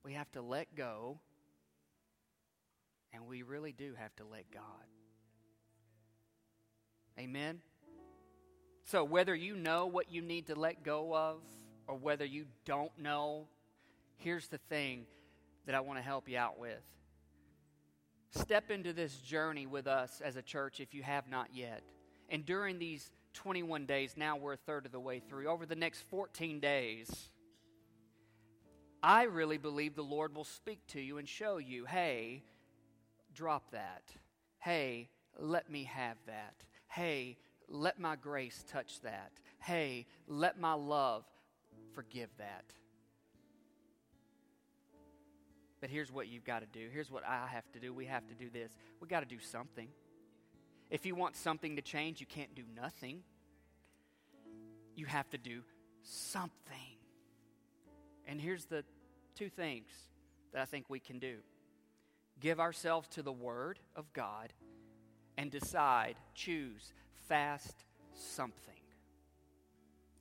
We 0.05 0.15
have 0.15 0.31
to 0.33 0.43
let 0.43 0.75
go, 0.75 1.19
and 3.13 3.27
we 3.27 3.43
really 3.43 3.73
do 3.73 3.95
have 3.99 4.15
to 4.17 4.25
let 4.25 4.51
God. 4.51 4.63
Amen? 7.19 7.61
So, 8.85 9.05
whether 9.05 9.35
you 9.35 9.55
know 9.57 9.87
what 9.87 10.11
you 10.11 10.23
need 10.23 10.47
to 10.47 10.55
let 10.55 10.83
go 10.83 11.15
of 11.15 11.43
or 11.87 11.97
whether 11.97 12.25
you 12.25 12.47
don't 12.65 12.91
know, 12.99 13.47
here's 14.17 14.49
the 14.49 14.59
thing 14.69 15.05
that 15.67 15.75
I 15.75 15.81
want 15.81 15.99
to 15.99 16.03
help 16.03 16.29
you 16.29 16.39
out 16.39 16.59
with. 16.59 16.83
Step 18.31 18.71
into 18.71 18.93
this 18.93 19.17
journey 19.17 19.67
with 19.67 19.87
us 19.87 20.21
as 20.25 20.37
a 20.37 20.43
church 20.43 20.79
if 20.81 20.95
you 20.95 21.03
have 21.03 21.29
not 21.29 21.49
yet. 21.53 21.83
And 22.29 22.47
during 22.47 22.79
these 22.79 23.11
21 23.35 23.87
days, 23.87 24.15
now 24.17 24.37
we're 24.37 24.53
a 24.53 24.57
third 24.57 24.87
of 24.87 24.93
the 24.93 25.01
way 25.01 25.21
through, 25.21 25.49
over 25.49 25.67
the 25.67 25.77
next 25.77 26.03
14 26.11 26.61
days, 26.61 27.31
I 29.03 29.25
really 29.25 29.59
believe 29.59 29.97
the 29.97 30.03
Lord 30.03 30.35
will 30.35 30.45
speak 30.45 30.87
to 30.89 31.01
you 31.01 31.19
and 31.19 31.29
show 31.29 31.57
you 31.57 31.87
hey, 31.87 32.45
drop 33.35 33.71
that. 33.73 34.03
Hey, 34.59 35.09
let 35.39 35.71
me 35.71 35.85
have 35.85 36.17
that. 36.27 36.55
Hey, 36.89 37.39
let 37.69 37.99
my 37.99 38.17
grace 38.17 38.65
touch 38.69 39.01
that. 39.01 39.33
Hey, 39.59 40.07
let 40.29 40.61
my 40.61 40.75
love 40.75 41.25
forgive 41.95 42.31
that. 42.39 42.65
But 45.81 45.91
here's 45.91 46.13
what 46.13 46.29
you've 46.29 46.45
got 46.45 46.61
to 46.61 46.67
do. 46.67 46.89
Here's 46.93 47.11
what 47.11 47.25
I 47.27 47.47
have 47.47 47.71
to 47.73 47.81
do. 47.81 47.93
We 47.93 48.07
have 48.07 48.27
to 48.29 48.35
do 48.35 48.51
this. 48.51 48.73
We 49.01 49.09
got 49.09 49.21
to 49.21 49.27
do 49.27 49.39
something. 49.41 49.89
If 50.91 51.07
you 51.07 51.15
want 51.15 51.37
something 51.37 51.77
to 51.77 51.83
change, 51.83 52.21
you 52.21 52.27
can't 52.27 52.55
do 52.55 52.65
nothing. 52.77 53.23
You 54.95 55.07
have 55.07 55.29
to 55.31 55.39
do 55.39 55.63
something. 56.03 56.99
And 58.27 58.41
here's 58.41 58.67
the 58.67 58.85
two 59.35 59.49
things 59.49 59.89
that 60.53 60.61
I 60.61 60.65
think 60.65 60.87
we 60.89 61.01
can 61.01 61.19
do 61.19 61.37
give 62.41 62.59
ourselves 62.59 63.07
to 63.09 63.23
the 63.23 63.33
Word 63.33 63.79
of 63.95 64.11
God 64.13 64.53
and 65.37 65.51
decide, 65.51 66.17
choose, 66.35 66.93
fast 67.29 67.85
something. 68.15 68.75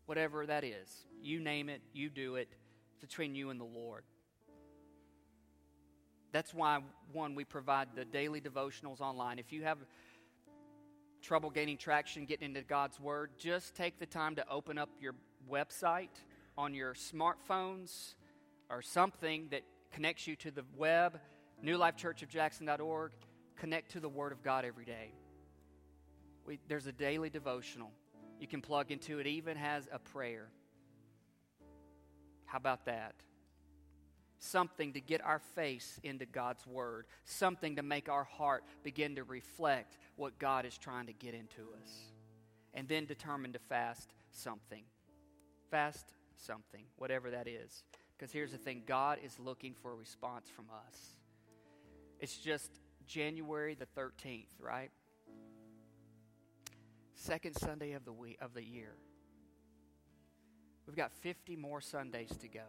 Whatever 0.06 0.45
that 0.45 0.63
is. 0.63 1.06
You 1.22 1.39
name 1.39 1.69
it, 1.69 1.82
you 1.93 2.10
do 2.10 2.36
it. 2.36 2.50
It's 2.91 3.00
between 3.00 3.36
you 3.36 3.50
and 3.50 3.60
the 3.60 3.65
Lord. 3.65 4.04
That's 6.31 6.53
why, 6.53 6.79
one, 7.11 7.35
we 7.35 7.43
provide 7.43 7.89
the 7.95 8.05
daily 8.05 8.39
devotionals 8.39 9.01
online. 9.01 9.39
If 9.39 9.51
you 9.51 9.63
have 9.63 9.79
trouble 11.21 11.49
gaining 11.49 11.77
traction, 11.77 12.25
getting 12.25 12.49
into 12.49 12.61
God's 12.61 12.99
Word, 12.99 13.31
just 13.37 13.75
take 13.75 13.99
the 13.99 14.05
time 14.05 14.35
to 14.35 14.47
open 14.49 14.77
up 14.77 14.89
your 15.01 15.15
website 15.49 16.09
on 16.57 16.73
your 16.73 16.93
smartphones 16.93 18.13
or 18.69 18.81
something 18.81 19.47
that 19.51 19.61
connects 19.91 20.27
you 20.27 20.35
to 20.37 20.51
the 20.51 20.63
web, 20.77 21.19
newlifechurchofjackson.org. 21.63 23.11
Connect 23.57 23.91
to 23.91 23.99
the 23.99 24.09
Word 24.09 24.31
of 24.31 24.43
God 24.43 24.65
every 24.65 24.85
day. 24.85 25.13
We, 26.45 26.59
there's 26.67 26.87
a 26.87 26.91
daily 26.91 27.29
devotional 27.29 27.91
you 28.39 28.47
can 28.47 28.61
plug 28.61 28.91
into. 28.91 29.19
It 29.19 29.27
even 29.27 29.57
has 29.57 29.87
a 29.91 29.99
prayer. 29.99 30.47
How 32.45 32.57
about 32.57 32.85
that? 32.85 33.15
Something 34.39 34.93
to 34.93 35.02
get 35.02 35.23
our 35.23 35.39
face 35.39 35.99
into 36.04 36.25
God's 36.25 36.65
Word, 36.65 37.06
something 37.25 37.75
to 37.75 37.84
make 37.84 38.10
our 38.10 38.23
heart 38.23 38.63
begin 38.84 39.15
to 39.15 39.23
reflect 39.23 39.97
what 40.15 40.39
God 40.39 40.65
is 40.65 40.78
trying 40.78 41.06
to 41.08 41.13
get 41.13 41.34
into 41.34 41.62
us. 41.82 41.91
And 42.73 42.88
then 42.88 43.06
determine 43.06 43.54
to 43.54 43.60
fast 43.60 44.13
something. 44.32 44.84
Fast 45.69 46.13
something, 46.38 46.86
whatever 46.97 47.32
that 47.32 47.47
is. 47.47 47.84
Because 48.17 48.32
here's 48.32 48.52
the 48.52 48.58
thing 48.58 48.84
God 48.86 49.20
is 49.24 49.38
looking 49.39 49.74
for 49.74 49.91
a 49.91 49.95
response 49.95 50.49
from 50.49 50.66
us. 50.88 51.16
It's 52.20 52.38
just 52.38 52.72
January 53.05 53.76
the 53.76 53.88
13th, 53.99 54.47
right? 54.59 54.91
Second 57.16 57.55
Sunday 57.57 57.93
of 57.93 58.05
the 58.05 58.13
week 58.13 58.38
of 58.41 58.53
the 58.53 58.63
year. 58.63 58.93
We've 60.86 60.95
got 60.95 61.11
50 61.11 61.55
more 61.55 61.82
Sundays 61.82 62.32
to 62.41 62.47
go. 62.47 62.66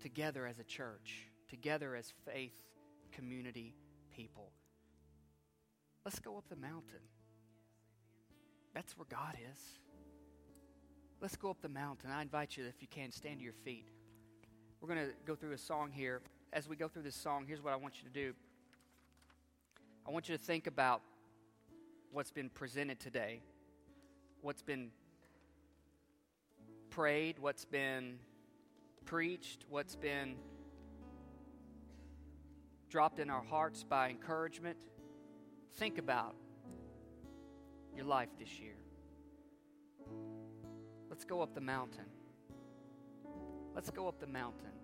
Together 0.00 0.46
as 0.46 0.58
a 0.58 0.64
church. 0.64 1.28
together 1.48 1.96
as 1.96 2.12
faith 2.30 2.52
community 3.10 3.74
people. 4.14 4.52
Let's 6.04 6.18
go 6.18 6.36
up 6.36 6.44
the 6.48 6.56
mountain. 6.56 7.00
That's 8.74 8.96
where 8.96 9.06
God 9.08 9.36
is. 9.50 9.58
Let's 11.20 11.36
go 11.36 11.50
up 11.50 11.60
the 11.62 11.68
mountain. 11.68 12.10
I 12.10 12.22
invite 12.22 12.56
you, 12.56 12.64
if 12.66 12.80
you 12.80 12.88
can, 12.88 13.10
stand 13.10 13.38
to 13.38 13.44
your 13.44 13.54
feet. 13.64 13.88
We're 14.80 14.88
going 14.88 15.06
to 15.06 15.12
go 15.26 15.34
through 15.34 15.52
a 15.52 15.58
song 15.58 15.90
here. 15.90 16.20
As 16.52 16.68
we 16.68 16.76
go 16.76 16.86
through 16.86 17.02
this 17.02 17.16
song, 17.16 17.44
here's 17.46 17.62
what 17.62 17.72
I 17.72 17.76
want 17.76 17.94
you 17.96 18.08
to 18.08 18.14
do 18.14 18.34
I 20.06 20.10
want 20.10 20.28
you 20.28 20.36
to 20.36 20.42
think 20.42 20.66
about 20.66 21.02
what's 22.12 22.30
been 22.30 22.48
presented 22.48 23.00
today, 23.00 23.42
what's 24.40 24.62
been 24.62 24.90
prayed, 26.88 27.38
what's 27.38 27.64
been 27.64 28.18
preached, 29.08 29.64
what's 29.70 29.96
been 29.96 30.36
dropped 32.90 33.18
in 33.20 33.30
our 33.30 33.42
hearts 33.42 33.82
by 33.82 34.10
encouragement. 34.10 34.76
Think 35.76 35.96
about 35.96 36.34
your 37.96 38.04
life 38.04 38.28
this 38.38 38.60
year. 38.60 38.76
Let's 41.08 41.24
go 41.24 41.40
up 41.40 41.54
the 41.54 41.60
mountain. 41.62 42.04
Let's 43.74 43.90
go 43.90 44.08
up 44.08 44.20
the 44.20 44.26
mountain. 44.26 44.77